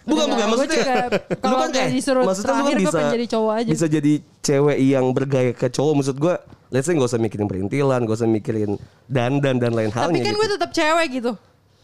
Bukan 0.07 0.23
Enggak, 0.31 0.47
bukan 0.47 0.47
maksudnya. 0.71 0.95
kalau 1.43 1.57
kan 1.59 1.69
eh, 1.75 1.89
disuruh 1.91 2.23
maksudnya 2.23 2.53
lu 2.55 2.63
kan 2.63 2.77
bisa 2.79 2.99
jadi 3.11 3.25
cowok 3.27 3.51
aja. 3.59 3.69
bisa 3.75 3.85
jadi 3.91 4.13
cewek 4.39 4.77
yang 4.79 5.05
bergaya 5.11 5.51
ke 5.51 5.67
cowok 5.67 5.93
maksud 5.99 6.15
gua 6.15 6.39
let's 6.71 6.87
say 6.87 6.95
gak 6.95 7.07
usah 7.07 7.19
mikirin 7.19 7.47
perintilan, 7.47 7.99
gak 8.03 8.17
usah 8.17 8.27
mikirin 8.27 8.79
dandan 9.07 9.59
dan 9.59 9.71
lain 9.75 9.91
halnya. 9.91 10.19
Tapi 10.19 10.23
kan 10.23 10.33
gitu. 10.35 10.39
gue 10.39 10.49
tetap 10.55 10.71
cewek 10.71 11.07
gitu. 11.19 11.31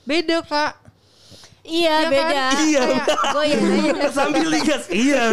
Beda 0.04 0.38
kak. 0.44 0.72
Iya 1.64 1.96
Iya 1.96 1.96
kan? 1.96 2.12
beda. 2.12 2.44
Iya. 2.60 2.84
Gue 3.32 3.46
yang 3.48 3.62
nanya. 3.72 4.08
Sambil 4.12 4.48
digas, 4.52 4.84
iya. 4.92 5.24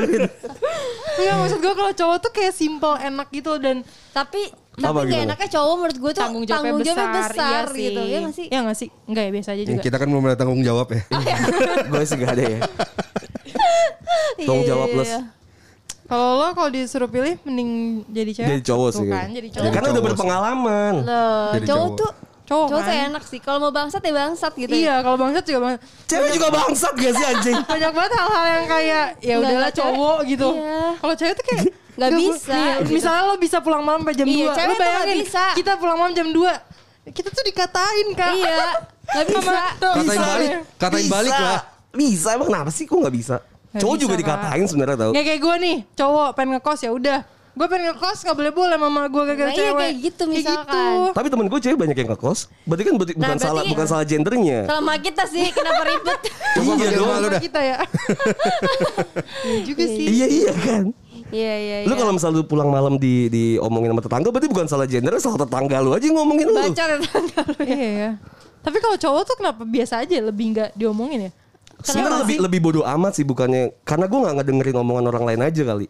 Enggak 1.18 1.36
maksud 1.42 1.58
gue 1.58 1.74
kalau 1.74 1.92
cowok 1.94 2.18
tuh 2.22 2.30
kayak 2.30 2.54
simple 2.54 2.94
enak 2.94 3.26
gitu 3.34 3.58
dan 3.58 3.82
Tapi 4.10 4.50
Apa 4.80 4.88
tapi 4.90 4.98
gak 4.98 5.06
gimana? 5.10 5.26
enaknya 5.28 5.48
cowok 5.50 5.74
menurut 5.76 5.96
gue 5.96 6.10
tuh 6.10 6.20
tanggung 6.20 6.44
jawabnya 6.44 6.72
besar, 6.74 7.08
besar 7.12 7.64
iya 7.70 7.80
gitu. 7.82 8.00
sih. 8.00 8.08
Ya 8.08 8.18
gak 8.20 8.32
sih? 8.32 8.46
Iya 8.46 8.58
gak 8.62 8.76
sih? 8.76 8.88
Enggak 9.04 9.22
ya 9.22 9.30
biasa 9.30 9.48
aja 9.50 9.60
Ya, 9.60 9.66
juga. 9.68 9.82
kita 9.82 9.96
kan 9.96 10.06
belum 10.06 10.24
ada 10.24 10.36
tanggung 10.36 10.60
jawab 10.60 10.86
ya. 10.88 11.00
gue 11.90 12.02
sih 12.02 12.16
gak 12.16 12.32
ada 12.32 12.44
ya. 12.46 12.58
Iya, 14.36 14.46
Tanggung 14.46 14.64
iya, 14.64 14.70
jawab 14.70 14.86
iya, 14.86 14.94
plus. 14.94 15.08
iya. 15.08 15.20
Kalau 16.04 16.28
lo 16.34 16.46
kalau 16.50 16.70
disuruh 16.70 17.06
pilih 17.06 17.38
mending 17.44 17.70
jadi 18.10 18.30
cewek? 18.34 18.48
Jadi 18.50 18.62
cowok 18.66 18.88
sih. 18.90 19.06
kan, 19.06 19.28
jadi 19.30 19.48
cowok. 19.48 19.70
Karena 19.70 19.88
udah 19.88 20.04
berpengalaman. 20.04 20.94
Loh, 21.00 21.50
Jadi 21.54 21.66
cowok 21.66 21.86
cowok. 21.86 21.98
tuh 21.98 22.10
Cowok 22.42 22.66
cowok 22.66 22.82
tuh 22.82 22.90
kan? 22.90 23.06
enak 23.06 23.22
sih. 23.22 23.38
Kalau 23.38 23.58
mau 23.60 23.70
bangsat 23.70 24.02
ya 24.02 24.10
bangsat 24.12 24.52
gitu. 24.58 24.72
Iya, 24.74 24.94
kalau 25.00 25.14
bangsat 25.14 25.44
juga 25.46 25.58
bangsat. 25.62 25.80
Cewek 26.10 26.30
juga 26.34 26.48
bangsat 26.50 26.94
gak 26.98 27.12
sih 27.14 27.24
anjing? 27.24 27.56
Banyak 27.62 27.92
banget 27.94 28.12
hal-hal 28.12 28.46
yang 28.48 28.66
kayak 28.66 29.06
ya 29.22 29.34
udahlah 29.38 29.70
cowok 29.70 30.18
gitu. 30.26 30.48
Iya. 30.50 30.82
Kalau 30.98 31.14
cewek 31.14 31.32
tuh 31.32 31.44
kayak 31.46 31.62
Nggak 32.00 32.10
bu- 32.10 32.20
bisa, 32.26 32.48
nih, 32.50 32.70
gitu. 32.80 32.90
Misalnya 32.90 33.22
lo 33.22 33.34
bisa 33.36 33.56
pulang 33.58 33.82
malam 33.82 34.00
sampai 34.00 34.16
jam 34.16 34.24
Iya, 34.24 34.46
2. 34.46 34.56
cewek 34.56 34.66
Lo 34.66 34.74
bayangin 34.78 35.16
bisa. 35.20 35.44
kita 35.52 35.72
pulang 35.76 35.96
malam 35.98 36.12
jam 36.12 36.28
2. 36.28 36.52
Kita 37.10 37.28
tuh 37.28 37.44
dikatain, 37.44 38.06
Kak. 38.12 38.32
Iya. 38.32 38.58
Gak 39.10 39.24
bisa. 39.26 39.52
Katain 39.74 40.00
bisa 40.00 40.20
balik, 40.22 40.50
katain 40.76 41.02
Bisa. 41.02 41.12
balik 41.12 41.34
lah. 41.34 41.60
Bisa 41.90 42.28
emang 42.32 42.48
kenapa 42.48 42.70
sih 42.70 42.84
kok 42.84 42.96
gak 42.96 43.12
bisa? 43.12 43.36
Nggak 43.68 43.80
Cowok 43.80 43.94
bisa, 43.94 44.02
juga 44.02 44.14
dikatain 44.16 44.64
sebenarnya 44.64 44.96
tau. 44.96 45.10
Nggak 45.10 45.24
kayak 45.26 45.40
gue 45.40 45.54
nih, 45.60 45.76
cowok 45.92 46.28
pengen 46.32 46.50
ngekos 46.56 46.80
ya 46.80 46.90
udah. 46.90 47.20
Gue 47.50 47.66
pengen 47.66 47.90
ngekos 47.90 48.18
gak 48.22 48.32
boleh 48.32 48.52
boleh 48.52 48.76
mama 48.76 49.00
gue 49.04 49.22
gara-gara 49.24 49.42
Nah, 49.44 49.52
iya, 49.52 49.62
cewek. 49.68 49.78
kayak 49.80 49.94
gitu 50.00 50.22
misalkan. 50.24 50.92
Tapi 51.10 51.26
temen 51.28 51.46
gue 51.46 51.60
cewek 51.60 51.76
banyak 51.76 51.96
yang 51.96 52.08
ngekos. 52.08 52.38
Berarti 52.64 52.82
kan 52.84 52.94
berarti- 52.94 53.12
Nah, 53.12 53.20
bukan 53.20 53.30
berarti- 53.32 53.44
salah 53.44 53.62
bukan 53.66 53.86
salah 53.88 54.04
gendernya. 54.04 54.58
Sama 54.64 54.92
kita 54.96 55.22
sih 55.26 55.46
kenapa 55.50 55.82
ribet? 55.84 56.20
Coba 56.30 56.70
Iya 56.78 56.88
dong. 56.92 57.42
kita 57.42 57.60
ya. 57.60 57.76
Iya 59.42 59.58
juga 59.64 59.84
sih. 59.84 60.06
Iya 60.08 60.26
iya 60.28 60.52
kan. 60.54 60.84
Iya 61.30 61.54
iya 61.56 61.76
Lu 61.86 61.94
iya. 61.94 61.98
kalau 61.98 62.12
misalnya 62.14 62.42
lu 62.42 62.44
pulang 62.46 62.68
malam 62.68 62.94
di 62.98 63.30
diomongin 63.30 63.94
sama 63.94 64.02
tetangga 64.02 64.28
berarti 64.30 64.48
bukan 64.50 64.66
salah 64.66 64.86
gender, 64.86 65.12
salah 65.22 65.38
tetangga 65.46 65.76
lu 65.80 65.90
aja 65.94 66.06
ngomongin 66.10 66.46
lu. 66.50 66.60
Baca 66.60 66.84
ya 66.84 66.96
tanggal 67.00 67.44
lu. 67.46 67.62
Iya 67.64 67.90
ya. 67.90 68.10
Tapi 68.60 68.76
kalau 68.78 68.96
cowok 69.00 69.22
tuh 69.24 69.36
kenapa 69.40 69.62
biasa 69.64 70.04
aja 70.04 70.14
lebih 70.20 70.46
nggak 70.52 70.70
diomongin 70.76 71.28
ya? 71.28 71.32
Sebenarnya 71.80 72.20
lebih 72.28 72.36
lebih 72.44 72.60
bodoh 72.60 72.84
amat 72.84 73.16
sih 73.16 73.24
bukannya 73.24 73.72
karena 73.88 74.04
gue 74.04 74.18
nggak 74.20 74.34
ngedengerin 74.36 74.76
omongan 74.84 75.04
orang 75.08 75.24
lain 75.24 75.40
aja 75.40 75.62
kali. 75.64 75.86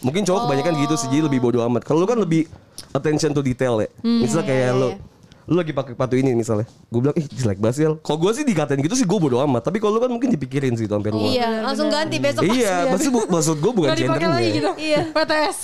Mungkin 0.00 0.24
cowok 0.24 0.48
kebanyakan 0.48 0.74
gitu 0.84 0.94
sih 1.00 1.08
jadi 1.08 1.28
lebih 1.28 1.40
bodoh 1.40 1.64
amat. 1.64 1.84
Kalau 1.84 2.04
lu 2.04 2.08
kan 2.08 2.20
lebih 2.20 2.44
attention 2.92 3.32
to 3.32 3.40
detail 3.40 3.80
ya. 3.80 3.88
Misalnya 4.04 4.46
kayak 4.48 4.68
iya, 4.68 4.76
lu 4.76 4.88
iya. 4.92 5.09
Lu 5.50 5.58
lagi 5.58 5.74
pakai 5.74 5.92
sepatu 5.92 6.14
ini 6.14 6.30
misalnya. 6.32 6.62
Gue 6.86 7.02
bilang 7.02 7.12
ih 7.12 7.26
jelek 7.26 7.58
banget 7.58 7.74
sih. 7.74 7.84
Kalau 7.98 8.16
gue 8.16 8.30
sih 8.32 8.46
dikatain 8.46 8.78
gitu 8.78 8.94
sih 8.94 9.02
gue 9.02 9.18
bodoh 9.18 9.42
amat. 9.42 9.66
Tapi 9.66 9.76
kalau 9.76 9.92
lu 9.92 10.00
kan 10.00 10.06
mungkin 10.08 10.30
dipikirin 10.30 10.72
sih 10.72 10.86
itu 10.86 10.94
sampai 10.94 11.10
rumah. 11.10 11.26
Iya, 11.26 11.48
langsung 11.60 11.90
ganti 11.90 12.16
besok. 12.16 12.46
Iya, 12.46 12.86
maksud, 12.88 13.10
bu- 13.10 13.26
maksud 13.26 13.56
gue 13.58 13.72
bukan 13.74 13.88
Gak 13.88 13.98
dipakai 13.98 14.14
gendernya. 14.20 14.38
lagi 14.38 14.50
gitu. 14.54 14.70
Iya. 14.78 15.00
PTS. 15.10 15.58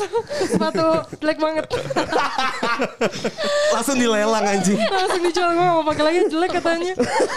Sepatu 0.50 0.86
jelek 1.16 1.38
banget. 1.38 1.64
Langsung 3.70 3.96
dilelang 3.96 4.44
anjing. 4.44 4.78
Langsung 4.80 5.22
dijual 5.22 5.50
gue 5.54 5.64
mau 5.64 5.84
pakai 5.84 6.02
lagi 6.04 6.18
jelek 6.26 6.50
katanya. 6.52 6.92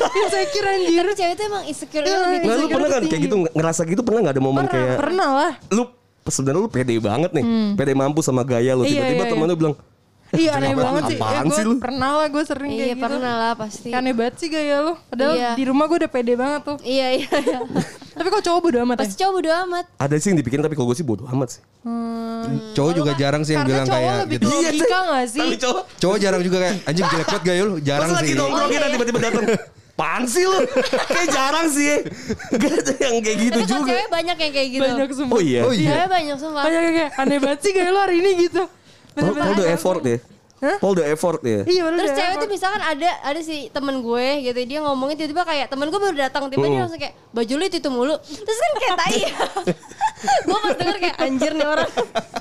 Ya 0.09 0.25
saya 0.27 0.45
kira 0.49 0.69
anjir. 0.73 0.97
Tapi 0.99 1.13
cewek 1.15 1.33
tuh 1.35 1.45
emang 1.45 1.63
insecure 1.63 2.01
Iya, 2.01 2.17
lebih 2.19 2.38
Nah, 2.39 2.45
lu 2.49 2.49
Insecure 2.49 2.73
pernah 2.73 2.89
kan 2.89 3.01
kayak 3.05 3.21
gitu 3.21 3.35
ngerasa 3.47 3.81
gitu 3.85 4.01
pernah 4.01 4.19
nggak 4.21 4.35
ada 4.35 4.43
momen 4.43 4.65
kayak 4.65 4.95
Pernah 4.97 5.29
lah. 5.31 5.51
lu 5.69 5.83
sebenarnya 6.25 6.62
lu 6.62 6.69
pede 6.69 6.93
banget 6.97 7.31
nih, 7.31 7.45
pede 7.73 7.93
mampu 7.93 8.21
sama 8.21 8.41
gaya 8.41 8.73
lu. 8.73 8.81
Hmm. 8.81 8.89
Iya, 8.89 9.01
Tiba-tiba 9.01 9.23
iya, 9.23 9.31
temen 9.31 9.43
iya. 9.43 9.49
lu 9.49 9.57
bilang, 9.57 9.75
Iya 10.31 10.51
aneh 10.53 10.69
Apaan- 10.69 10.83
banget 10.83 11.03
sih. 11.05 11.17
apaan 11.17 11.43
gua 11.43 11.55
sih 11.55 11.65
lu? 11.65 11.75
Pernah 11.79 12.09
lah 12.13 12.27
gue 12.27 12.43
sering 12.43 12.69
Iya 12.69 12.77
kayak 12.79 12.91
gitu. 12.91 13.03
pernah 13.03 13.33
lah 13.35 13.53
pasti. 13.53 13.89
Aneh 13.89 14.13
banget 14.13 14.35
sih 14.37 14.47
gaya 14.47 14.77
lu. 14.79 14.93
Padahal 15.03 15.33
Iya. 15.33 15.51
di 15.53 15.63
rumah 15.63 15.85
gue 15.85 15.97
udah 15.97 16.11
pede 16.11 16.33
banget 16.35 16.61
tuh. 16.63 16.77
Iya 16.81 17.07
iya. 17.15 17.29
iya. 17.35 17.59
Tapi 18.19 18.27
kok 18.27 18.43
cowok 18.43 18.59
bodo 18.61 18.77
amat 18.79 18.95
ya? 18.95 19.01
Pasti 19.01 19.15
cowok 19.17 19.33
bodo 19.33 19.49
amat. 19.63 19.85
ada 19.95 20.15
sih 20.15 20.27
yang 20.27 20.37
dipikirin 20.37 20.59
tapi 20.61 20.75
kalau 20.75 20.87
gue 20.87 20.97
sih 20.97 21.03
bodo 21.03 21.23
amat 21.25 21.49
sih. 21.49 21.61
Cowok 22.71 22.91
juga 22.93 23.11
jarang 23.15 23.41
sih 23.41 23.53
yang 23.53 23.63
Karena 23.63 23.73
bilang 23.75 23.87
cowok 23.87 23.97
kayak 23.97 24.15
lebih 24.19 24.35
gitu. 24.35 24.45
ke 24.45 24.55
logika 24.59 24.99
gak 25.07 25.25
sih? 25.25 25.41
Tapi 25.41 25.55
cowok 25.57 25.81
Cowok 25.97 26.17
jarang 26.19 26.41
juga 26.41 26.57
kayak 26.59 26.75
anjing 26.83 27.05
jelek 27.07 27.27
banget 27.27 27.43
gaya 27.43 27.61
lu. 27.63 27.75
Jarang 27.79 28.05
pas 28.05 28.15
lagi 28.15 28.27
sih. 28.27 28.35
nongkrong 28.35 28.59
Oh, 28.59 28.69
kita 28.69 28.79
iya. 28.79 28.93
tiba-tiba 28.93 29.19
datang. 29.19 29.43
Pan 29.91 30.23
sih 30.23 30.43
lu? 30.43 30.59
Kayak 31.11 31.27
jarang 31.29 31.67
sih. 31.67 31.91
Gak 32.53 32.71
ada 32.73 32.93
yang 33.01 33.15
kayak 33.19 33.37
gitu 33.41 33.51
Tapi 33.53 33.65
kalau 33.65 33.75
juga. 33.75 33.91
cewek 33.91 34.07
banyak 34.09 34.37
yang 34.37 34.53
kayak 34.53 34.69
gitu. 34.69 34.83
Banyak 34.85 35.09
sumpah. 35.11 35.35
Oh 35.35 35.41
iya. 35.41 35.61
Oh 35.61 35.73
iya. 35.73 35.89
Cewek 35.91 36.07
banyak 36.09 36.37
sumpah. 36.37 36.63
Banyak 36.63 36.81
yang 36.81 36.95
kayak 36.95 37.11
aneh 37.17 37.37
banget 37.37 37.59
sih 37.59 37.71
gaya 37.73 37.89
lu 37.89 37.99
hari 37.99 38.15
ini 38.17 38.29
gitu. 38.41 38.63
Paul, 39.21 39.36
Paul 39.36 39.55
the 39.55 39.67
effort 39.69 40.03
ya. 40.03 40.17
Hah? 40.60 40.75
Paul 40.75 40.91
the 40.93 41.05
effort 41.08 41.39
ya. 41.41 41.63
Iya 41.63 41.82
bener 41.84 41.99
Terus 42.01 42.12
cewek 42.13 42.27
effort. 42.27 42.43
tuh 42.43 42.49
misalkan 42.51 42.82
ada 42.84 43.10
ada 43.21 43.39
si 43.39 43.58
temen 43.69 43.95
gue 43.99 44.27
gitu 44.43 44.60
dia 44.62 44.79
ngomongin 44.82 45.15
tiba-tiba 45.15 45.43
kayak 45.43 45.67
temen 45.67 45.88
gue 45.88 45.95
baru 45.97 46.15
datang 46.19 46.51
tiba-tiba 46.51 46.67
dia 46.69 46.82
langsung 46.84 46.99
kayak 46.99 47.15
baju 47.29 47.53
lu 47.55 47.63
itu, 47.63 47.77
itu 47.77 47.89
mulu 47.89 48.15
terus 48.19 48.58
kan 48.58 48.71
kayak 48.75 48.95
tai 48.97 49.19
gue 50.45 50.58
pas 50.58 50.73
denger 50.75 50.97
kayak 50.99 51.15
anjir 51.17 51.51
nih 51.53 51.63
orang 51.63 51.88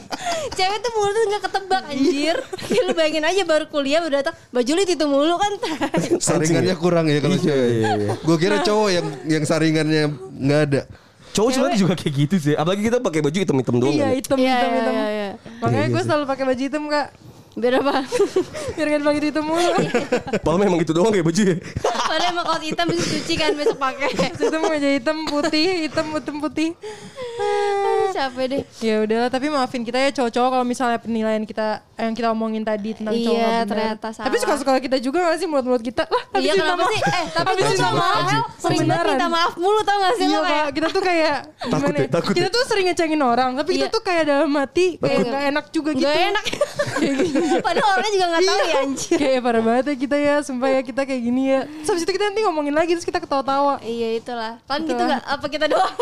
cewek 0.58 0.78
tuh 0.80 0.92
mulut 0.92 1.14
tuh 1.14 1.24
nggak 1.28 1.42
ketebak 1.46 1.82
anjir 1.86 2.36
ya, 2.68 2.80
lu 2.82 2.92
bayangin 2.92 3.22
aja 3.22 3.42
baru 3.44 3.64
kuliah 3.68 4.00
baru 4.02 4.14
datang 4.18 4.34
baju 4.50 4.70
lu 4.72 4.80
itu, 4.82 4.92
itu 4.92 5.06
mulu 5.06 5.34
kan 5.36 5.52
tai. 5.56 6.18
Saringannya 6.18 6.74
kurang 6.74 7.06
ya 7.06 7.22
kalau 7.22 7.38
Iya, 7.38 7.44
cewek. 7.44 7.68
iya, 7.70 7.90
iya. 7.94 8.10
Gue 8.18 8.36
kira 8.36 8.56
cowok 8.60 8.88
yang 8.90 9.06
yang 9.30 9.44
saringannya 9.44 10.02
nggak 10.36 10.60
ada. 10.66 10.80
Cowok 11.38 11.50
sebenarnya 11.54 11.78
juga 11.78 11.94
kayak 11.94 12.14
gitu 12.18 12.36
sih. 12.42 12.54
Apalagi 12.58 12.82
kita 12.82 12.98
pakai 12.98 13.20
baju 13.22 13.38
hitam-hitam 13.38 13.74
doang. 13.78 13.94
Iya 13.94 14.02
kan 14.02 14.10
ya. 14.10 14.16
hitam 14.18 14.36
Iya, 14.38 14.50
hitam 14.50 14.70
iya, 14.74 14.80
hitam. 14.82 14.94
iya. 14.98 15.28
Makanya 15.62 15.86
gue 15.94 16.02
selalu 16.02 16.24
pakai 16.26 16.44
baju 16.50 16.62
hitam 16.66 16.84
kak. 16.90 17.06
biar 17.60 17.74
apa 17.78 18.06
Biar 18.72 18.86
gak 18.88 19.00
dipakai 19.00 19.22
hitam 19.24 19.44
mulu. 19.44 19.72
Paul 20.44 20.56
memang 20.56 20.78
gitu 20.78 20.92
doang 20.92 21.10
kayak 21.10 21.26
baju 21.26 21.42
ya. 21.44 21.56
padahal 22.08 22.30
emang 22.30 22.44
kalau 22.46 22.60
hitam 22.62 22.86
bisa 22.88 23.04
cuci 23.04 23.34
kan 23.34 23.50
besok 23.52 23.76
pakai 23.76 24.08
hitam 24.14 24.62
aja 24.64 24.88
hitam 24.90 25.16
putih 25.24 25.66
hitam 25.84 26.06
hitam 26.12 26.36
putih. 26.38 26.68
Aduh, 27.38 28.10
capek 28.10 28.44
deh 28.48 28.62
Ya 28.80 28.94
udahlah 29.00 29.28
tapi 29.28 29.46
maafin 29.46 29.82
kita 29.82 29.94
ya 29.96 30.10
cowok-cowok 30.12 30.50
kalau 30.50 30.64
misalnya 30.64 30.98
penilaian 30.98 31.42
kita 31.42 31.86
yang 31.94 32.10
kita 32.12 32.28
omongin 32.28 32.62
tadi 32.62 32.90
tentang 32.92 33.12
Iya, 33.12 33.26
cowok 33.26 33.38
benar. 33.38 33.66
ternyata 33.66 34.06
Tapi 34.08 34.16
salah. 34.36 34.40
suka-suka 34.56 34.80
kita 34.80 34.96
juga 34.98 35.18
gak 35.24 35.38
sih 35.38 35.46
mulut-mulut 35.46 35.78
kita? 35.80 36.02
Lah, 36.04 36.22
habis 36.28 36.44
Iya 36.44 36.52
kenapa 36.56 36.82
sih? 36.88 37.00
Eh 37.00 37.24
tapi 37.28 37.50
minta 37.54 37.74
sama 37.74 37.94
maaf. 37.94 38.18
Rahel 38.18 38.42
sering 38.58 38.80
banget 38.84 39.06
minta 39.08 39.28
maaf 39.28 39.52
mulu 39.56 39.80
tau 39.82 39.96
gak 39.98 40.14
sih 40.14 40.24
Iya 40.24 40.34
lo 40.34 40.42
kayak 40.44 40.66
kita 40.72 40.86
tuh 40.88 41.02
kayak 41.02 41.36
Takut 41.58 41.70
gimana 41.70 41.96
ya, 41.96 42.08
takut 42.08 42.32
Kita 42.32 42.48
ya. 42.48 42.54
tuh 42.54 42.62
sering 42.64 42.86
ngecengin 42.88 43.20
orang, 43.20 43.50
tapi 43.54 43.70
kita 43.72 43.86
Iya. 43.86 43.94
tuh 43.94 44.02
kayak 44.02 44.24
dalam 44.24 44.50
hati 44.52 44.86
kayak 44.96 45.16
Iya. 45.16 45.28
gak 45.28 45.42
enak 45.48 45.64
juga 45.68 45.90
gitu. 45.92 46.04
Gak 46.04 46.16
enak 46.28 46.44
Padahal 47.66 47.88
orangnya 47.98 48.12
juga 48.14 48.26
gak 48.28 48.42
tahu 48.44 48.60
ya 48.60 48.76
anjir 48.84 49.18
Kayak 49.18 49.40
parah 49.44 49.62
banget 49.62 49.84
ya 49.84 49.96
kita 49.96 50.16
ya, 50.16 50.34
sumpah 50.42 50.68
ya 50.70 50.80
kita 50.84 51.02
kayak 51.04 51.22
gini 51.22 51.42
ya. 51.50 51.60
Terus 51.64 51.88
habis 51.94 52.02
itu 52.04 52.12
kita 52.14 52.24
nanti 52.30 52.40
ngomongin 52.44 52.74
lagi 52.74 52.92
terus 52.96 53.06
kita 53.08 53.20
ketawa-tawa. 53.22 53.80
Iya 53.82 54.08
itulah. 54.18 54.52
Kan 54.66 54.84
gitu 54.84 55.02
gak 55.02 55.22
Apa 55.24 55.46
kita 55.46 55.66
doang? 55.70 55.94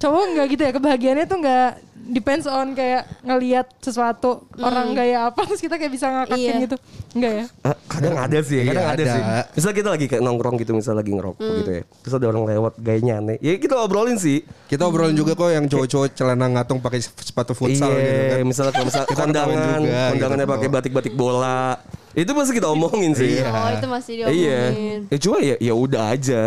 Cowok 0.00 0.22
nggak 0.32 0.46
gitu 0.56 0.62
ya, 0.64 0.72
kebahagiaannya 0.72 1.26
tuh 1.28 1.38
nggak 1.44 1.70
depends 2.10 2.44
on 2.44 2.74
kayak 2.74 3.06
ngelihat 3.22 3.70
sesuatu 3.78 4.44
orang 4.56 4.92
gaya 4.92 5.30
apa 5.30 5.46
terus 5.46 5.58
kita 5.58 5.78
kayak 5.78 5.88
bisa 5.88 6.06
ngakatin 6.06 6.42
Iya. 6.52 6.64
gitu. 6.64 6.76
Enggak 7.10 7.32
ya? 7.32 7.44
Ah, 7.62 7.76
kadang 7.86 8.14
ada 8.14 8.38
sih, 8.40 8.58
Iya, 8.58 8.68
kadang 8.68 8.86
ada. 8.86 8.94
ada. 8.98 9.04
sih. 9.08 9.22
Misal 9.56 9.70
kita 9.72 9.88
lagi 9.88 10.06
kayak 10.06 10.20
nongkrong 10.20 10.56
gitu, 10.58 10.72
misal 10.72 10.94
lagi 10.94 11.10
ngerokok 11.10 11.40
gitu 11.62 11.70
ya. 11.70 11.82
Terus 12.02 12.14
ada 12.14 12.26
orang 12.26 12.44
lewat 12.46 12.72
gayanya 12.76 13.14
aneh. 13.18 13.36
Ya 13.38 13.54
kita 13.54 13.74
obrolin 13.78 14.18
sih. 14.18 14.42
Kita 14.66 14.84
obrolin 14.84 15.14
juga 15.14 15.32
kok 15.32 15.48
yang 15.48 15.64
cowok-cowok 15.64 16.08
celana 16.12 16.46
ngatung 16.50 16.78
pakai 16.78 16.98
sepatu 17.00 17.54
futsal 17.54 17.90
iya, 17.90 18.02
gitu 18.02 18.24
kan. 18.28 18.38
misalnya 18.44 18.72
kalau 18.72 18.86
misal 18.86 19.02
kondangan, 19.18 19.80
juga, 19.80 20.02
kondangannya 20.10 20.46
gitu. 20.46 20.54
pakai 20.54 20.68
batik-batik 20.68 21.14
bola. 21.14 21.78
Itu 22.10 22.30
pasti 22.34 22.52
kita 22.52 22.68
omongin 22.68 23.14
sih. 23.14 23.38
Iya. 23.38 23.48
Oh 23.48 23.70
itu 23.70 23.86
masih 23.86 24.12
Iya. 24.26 24.26
diomongin 24.26 25.00
Ya 25.06 25.18
cuma 25.18 25.36
ya 25.38 25.54
ya 25.58 25.74
udah 25.74 26.02
aja. 26.10 26.42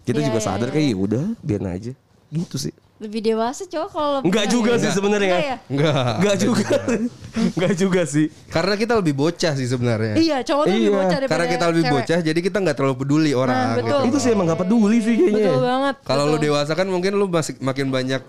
Kita 0.00 0.18
Iya, 0.18 0.26
juga 0.26 0.38
iya, 0.38 0.46
sadar 0.46 0.68
iya. 0.68 0.74
kayak 0.74 0.86
ya 0.86 0.96
udah, 0.96 1.24
biarin 1.40 1.68
aja. 1.68 1.92
Gitu 2.28 2.56
sih. 2.58 2.74
Lebih 3.00 3.20
dewasa 3.24 3.64
cowok 3.64 3.88
kalau 3.88 4.18
Enggak 4.20 4.46
juga 4.46 4.76
sih 4.76 4.84
Enggak 4.84 4.92
sebenarnya. 4.94 5.32
ya? 5.34 5.56
Enggak. 5.66 6.04
Enggak 6.20 6.36
juga. 6.36 6.68
Enggak 7.32 7.74
juga 7.82 8.00
sih. 8.04 8.26
Karena 8.46 8.74
kita 8.76 8.92
lebih 8.92 9.14
bocah 9.16 9.52
sih 9.56 9.64
sebenarnya. 9.64 10.14
Iya, 10.20 10.38
cowok 10.44 10.64
tuh 10.64 10.70
lebih 10.70 10.84
Iya. 10.84 10.92
bocah 10.92 11.08
daripada 11.16 11.32
Karena 11.32 11.46
kita 11.48 11.64
lebih 11.66 11.82
cewek. 11.82 11.94
bocah 11.96 12.18
jadi 12.20 12.40
kita 12.44 12.56
nggak 12.60 12.76
terlalu 12.76 12.96
peduli 12.98 13.32
orang 13.32 13.56
Nah, 13.56 13.72
betul. 13.72 13.88
gitu. 13.88 13.96
Itu 14.06 14.18
sih 14.20 14.30
emang 14.30 14.46
gak 14.46 14.60
peduli 14.60 14.98
sih 15.00 15.14
kayaknya. 15.16 15.48
Betul 15.48 15.60
banget. 15.64 15.94
Kalau 16.04 16.24
lu 16.26 16.36
dewasa 16.36 16.72
kan 16.76 16.86
mungkin 16.86 17.12
lu 17.16 17.26
masih 17.26 17.54
makin 17.58 17.88
banyak 17.88 18.20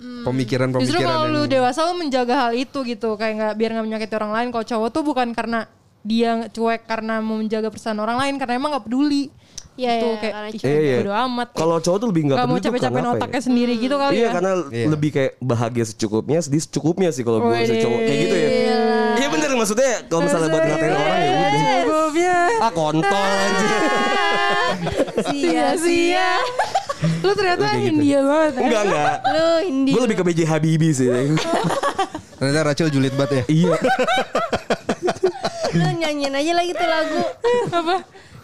pemikiran-pemikiran 0.00 0.90
Justru 0.90 1.06
kalau 1.06 1.28
lu 1.28 1.42
dewasa 1.46 1.80
lu 1.84 1.94
menjaga 1.94 2.34
hal 2.36 2.52
itu 2.52 2.78
gitu, 2.82 3.14
kayak 3.14 3.34
nggak 3.36 3.54
biar 3.54 3.70
nggak 3.72 3.86
menyakiti 3.86 4.14
orang 4.16 4.32
lain. 4.32 4.48
Kalau 4.50 4.66
cowok 4.66 4.88
tuh 4.90 5.02
bukan 5.02 5.28
karena 5.30 5.60
dia 6.00 6.48
cuek 6.48 6.82
karena 6.82 7.20
mau 7.20 7.36
menjaga 7.36 7.68
perasaan 7.68 8.00
orang 8.00 8.16
lain, 8.18 8.34
karena 8.36 8.56
emang 8.56 8.74
nggak 8.74 8.84
peduli. 8.84 9.28
Iya, 9.80 9.90
Gitu, 9.90 10.04
iya, 10.04 10.16
kayak 10.20 10.34
karena 10.34 10.48
ih, 10.50 10.60
Iya, 10.60 10.78
iya. 10.78 10.96
bodo 11.00 11.12
amat. 11.18 11.48
Kalau 11.54 11.76
cowok 11.78 11.96
tuh 11.96 12.08
lebih 12.08 12.22
nggak 12.22 12.36
Nggak 12.36 12.44
mau 12.44 12.52
peduli 12.52 12.60
tuh 12.60 12.68
capek-capek 12.70 13.00
ya? 13.00 13.10
otaknya 13.16 13.40
sendiri 13.40 13.72
gitu 13.74 13.94
kali 13.96 14.12
Iya 14.12 14.20
ya. 14.20 14.30
karena 14.30 14.52
Iya. 14.68 14.86
lebih 14.86 15.10
kayak 15.10 15.32
bahagia 15.40 15.84
secukupnya, 15.86 16.38
sedih 16.38 16.60
secukupnya 16.60 17.08
sih 17.08 17.22
kalau 17.22 17.38
gue 17.40 17.54
cowok 17.56 18.00
kayak 18.02 18.18
gitu 18.20 18.36
ya. 18.36 18.48
Iya 19.16 19.28
bener 19.30 19.48
maksudnya 19.52 19.92
kalau 20.04 20.20
misalnya 20.22 20.48
buat 20.48 20.62
ngatain 20.62 20.94
orang 20.94 21.18
ya 21.18 21.30
udah. 21.32 21.50
Cukupnya. 21.80 22.36
Ah 22.58 22.70
kontol 22.70 23.24
anjir. 23.24 23.70
Sia-sia. 25.22 26.30
Lu 27.20 27.32
ternyata 27.32 27.64
gitu. 27.74 27.96
India 27.96 28.18
banget 28.20 28.52
ya. 28.52 28.60
Enggak 28.62 28.82
enggak. 28.84 29.14
Lu 29.26 29.48
Indi 29.62 29.90
Gue 29.90 30.02
lebih 30.02 30.16
ke 30.16 30.24
BJ 30.26 30.40
Habibie 30.46 30.92
sih. 30.92 31.08
ternyata 32.36 32.60
Rachel 32.66 32.88
julid 32.88 33.12
banget 33.14 33.32
ya. 33.34 33.42
iya. 33.50 33.76
Lu 35.70 35.88
nyanyiin 35.94 36.34
aja 36.34 36.52
lagi 36.52 36.72
tuh 36.72 36.84
lagu. 36.84 37.20
Apa? 37.70 37.96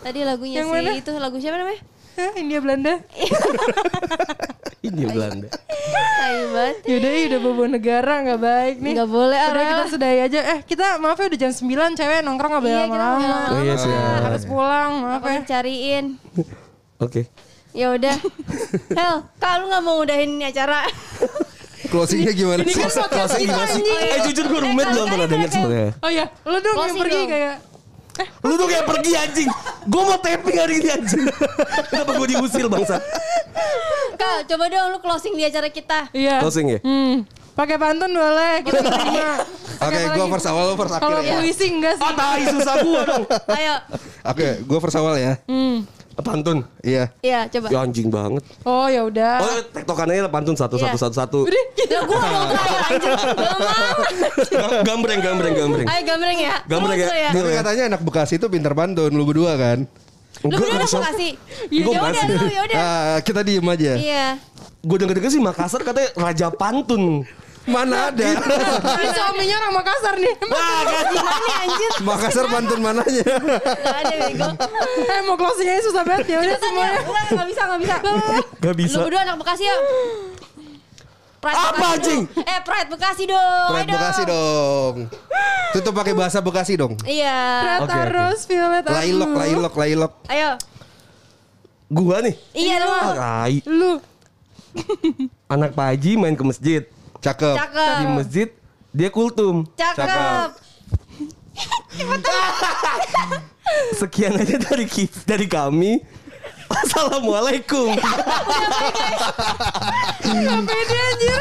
Tadi 0.07 0.21
lagunya 0.23 0.57
Yang 0.57 0.69
si 0.69 0.73
mana? 0.73 0.91
itu 0.95 1.11
lagu 1.17 1.37
siapa 1.37 1.57
namanya? 1.59 1.81
Hah, 2.17 2.33
India 2.35 2.59
Belanda. 2.59 2.95
Ini 4.87 5.03
Belanda. 5.05 5.49
Tai 5.51 6.37
banget. 6.49 6.77
Yaudah, 6.87 7.11
ya 7.11 7.25
udah 7.27 7.41
bobo 7.43 7.65
negara 7.67 8.23
nggak 8.23 8.41
baik 8.41 8.75
nih. 8.79 8.93
Nggak 8.95 9.11
boleh, 9.11 9.39
Udah 9.43 9.65
kita 9.67 9.85
sudahi 9.91 10.19
aja. 10.23 10.41
Eh 10.47 10.59
kita 10.63 10.97
maaf 10.97 11.19
ya 11.19 11.27
udah 11.27 11.41
jam 11.41 11.51
9 11.51 11.67
cewek 11.93 12.19
nongkrong 12.23 12.51
nggak 12.55 12.65
boleh 12.65 12.73
Iya, 12.73 12.87
boleh 12.87 13.03
lama-lama. 13.03 13.51
Oh 13.51 13.61
iya 13.61 13.75
sih. 13.77 13.91
Harus 13.93 14.43
pulang, 14.47 14.91
maaf 15.03 15.19
Apa 15.19 15.29
ya. 15.29 15.41
cariin? 15.45 16.05
Oke. 17.05 17.27
Ya 17.73 17.93
udah. 17.93 18.15
Hel, 18.99 19.15
kalau 19.37 19.65
nggak 19.67 19.83
mau 19.83 19.97
udahin 19.99 20.31
ini 20.33 20.45
acara. 20.47 20.87
Closingnya 21.87 22.33
gimana 22.33 22.63
Ini 22.63 22.73
sih? 22.73 22.81
kan 22.81 22.91
podcast 22.97 23.11
Closing 23.13 23.43
kita 23.43 23.53
gimana 23.53 23.67
sih? 23.69 23.83
anjing. 23.83 23.99
Eh 24.09 24.21
jujur 24.25 24.45
gue 24.47 24.57
Eh, 24.57 24.63
belum 24.63 24.75
pernah 25.05 25.27
mereka- 25.29 25.53
sebenarnya. 25.53 25.91
Oh 25.99 26.09
iya, 26.09 26.25
lu 26.43 26.59
dong 26.59 26.75
yang 26.81 26.97
pergi 26.97 27.21
kayak 27.27 27.55
Lu 28.45 28.55
tuh 28.57 28.67
kayak 28.71 28.85
pergi 28.87 29.13
anjing. 29.17 29.51
Gue 29.87 30.03
mau 30.03 30.19
taping 30.19 30.57
hari 30.57 30.75
ini 30.81 30.89
anjing. 30.93 31.25
Kenapa 31.91 32.11
gue 32.17 32.27
diusir 32.33 32.67
bangsa? 32.67 32.97
Kak, 34.17 34.49
coba 34.49 34.65
dong 34.73 34.97
lu 34.97 34.99
closing 35.01 35.35
di 35.37 35.45
acara 35.45 35.69
kita. 35.69 36.09
Iya. 36.13 36.41
Closing 36.41 36.67
ya? 36.77 36.81
Hmm. 36.81 37.29
Pakai 37.57 37.81
pantun 37.81 38.13
boleh, 38.13 38.61
kita 38.69 38.85
terima. 38.85 39.29
Oke, 39.81 40.01
gue 40.13 40.25
first 40.29 40.49
awal, 40.49 40.65
lu 40.73 40.77
first 40.77 40.93
akhir 40.93 41.05
Kalau 41.09 41.21
ya. 41.25 41.41
puisi 41.41 41.67
enggak 41.73 41.95
sih? 41.97 42.05
Ah 42.05 42.13
tai 42.13 42.43
susah 42.45 42.75
gue 42.85 43.01
dong. 43.09 43.25
Ayo. 43.49 43.75
Oke, 44.29 44.47
gue 44.61 44.79
first 44.81 44.97
awal 45.01 45.15
ya. 45.17 45.41
Hmm. 45.49 45.89
Pantun. 46.17 46.65
Iya. 46.81 47.13
Iya, 47.21 47.45
coba. 47.47 47.67
Ya 47.69 47.79
anjing 47.81 48.09
banget. 48.09 48.41
Oh 48.65 48.89
ya 48.89 49.05
udah. 49.05 49.37
Oh 49.37 49.57
tektokannya 49.69 50.25
pantun 50.27 50.57
satu 50.57 50.77
Iya. 50.77 50.89
satu 50.89 50.97
satu 50.97 51.15
satu. 51.15 51.39
Udah, 51.45 51.65
Ya 51.87 52.01
gua 52.03 52.19
mau 52.19 52.45
kayak. 52.51 52.81
Gak 54.51 54.67
mau. 54.67 54.81
Gambreng 54.83 55.21
gambreng 55.21 55.55
gambreng. 55.55 55.87
Ayo 55.87 56.03
gambreng 56.03 56.39
ya. 56.41 56.55
Gambreng 56.65 56.99
ya. 56.99 57.09
Ya. 57.09 57.31
Deal 57.31 57.45
Tapi 57.45 57.53
ya. 57.53 57.59
katanya 57.61 57.83
anak 57.93 58.01
Bekasi 58.03 58.35
itu 58.37 58.47
pintar 58.49 58.73
pantun, 58.73 59.13
lu 59.13 59.25
berdua 59.25 59.55
kan? 59.55 59.85
Lu 60.45 60.53
nggak 60.53 60.69
mau 60.69 60.85
bisa. 60.85 60.99
kasih. 61.13 61.33
Ya 61.71 61.81
gua 61.85 61.95
udah 61.97 62.25
lu, 62.27 62.45
ya 62.47 62.61
udah. 62.69 62.77
Ah, 62.77 63.19
kita 63.21 63.41
diem 63.41 63.67
aja. 63.67 63.93
Iya. 63.97 64.27
Gue 64.81 64.97
denger 64.97 65.19
denger 65.19 65.31
sih 65.31 65.43
Makassar 65.43 65.81
katanya 65.83 66.11
raja 66.15 66.47
pantun. 66.49 67.27
Mana 67.67 68.15
ada? 68.15 68.23
Ini 68.23 69.07
suaminya 69.11 69.57
orang 69.59 69.75
Makassar 69.75 70.15
nih. 70.17 70.35
Wah 70.47 70.81
kan. 70.87 71.05
Gimana 71.11 71.53
anjir? 71.67 71.91
Makassar 72.07 72.45
pantun 72.47 72.81
mananya? 72.81 73.27
Gak 73.27 73.99
ada 74.07 74.15
bego. 74.31 74.49
eh 75.11 75.21
mau 75.27 75.35
closing 75.35 75.67
aja 75.67 75.83
susah 75.83 76.03
banget 76.07 76.27
ya 76.31 76.39
udah 76.47 76.59
semuanya. 76.63 76.99
Enggak, 77.03 77.25
enggak 77.27 77.47
bisa, 77.51 77.63
enggak 77.67 77.81
bisa. 77.83 77.97
Gak 78.63 78.75
bisa. 78.79 78.95
Lu 78.95 79.05
berdua 79.11 79.21
anak 79.27 79.37
Bekasi 79.43 79.65
ya? 79.67 79.77
Pride 81.37 81.59
Apa, 81.59 81.69
Bekasi 81.69 81.95
anjing? 81.95 82.23
dong. 82.25 82.47
Eh, 82.47 82.61
Pride 82.65 82.89
Bekasi 82.91 83.23
dong. 83.27 83.69
Pride 83.75 83.91
Bekasi 83.93 84.23
dong. 84.25 84.95
Tutup 85.75 85.93
pakai 85.95 86.15
bahasa 86.15 86.39
Bekasi 86.39 86.73
dong. 86.79 86.93
Iya. 87.03 87.41
Oke, 87.83 87.91
oke. 87.91 87.93
Terus 87.93 88.41
violet 88.47 88.85
aku. 88.87 88.95
Lailok, 88.95 89.31
lailok, 89.35 89.75
lailok. 89.75 90.13
Ayo. 90.31 90.51
Gua 91.87 92.23
nih. 92.23 92.35
Iya 92.55 92.75
lu. 92.79 92.91
Lu. 93.71 93.93
Anak 95.47 95.75
Pak 95.75 95.87
Haji 95.95 96.19
main 96.19 96.35
ke 96.35 96.43
masjid. 96.47 96.83
Cakep. 97.21 97.57
Cakep. 97.57 97.97
Di 98.01 98.07
masjid 98.11 98.49
dia 98.93 99.09
kultum. 99.13 99.65
Cakep. 99.77 100.51
Sekian 104.01 104.37
aja 104.37 104.57
dari 104.61 104.85
dari 105.25 105.47
kami. 105.49 106.05
Assalamualaikum. 106.67 107.95
Gak 110.21 110.61
pede 110.67 110.97
anjir. 110.99 111.41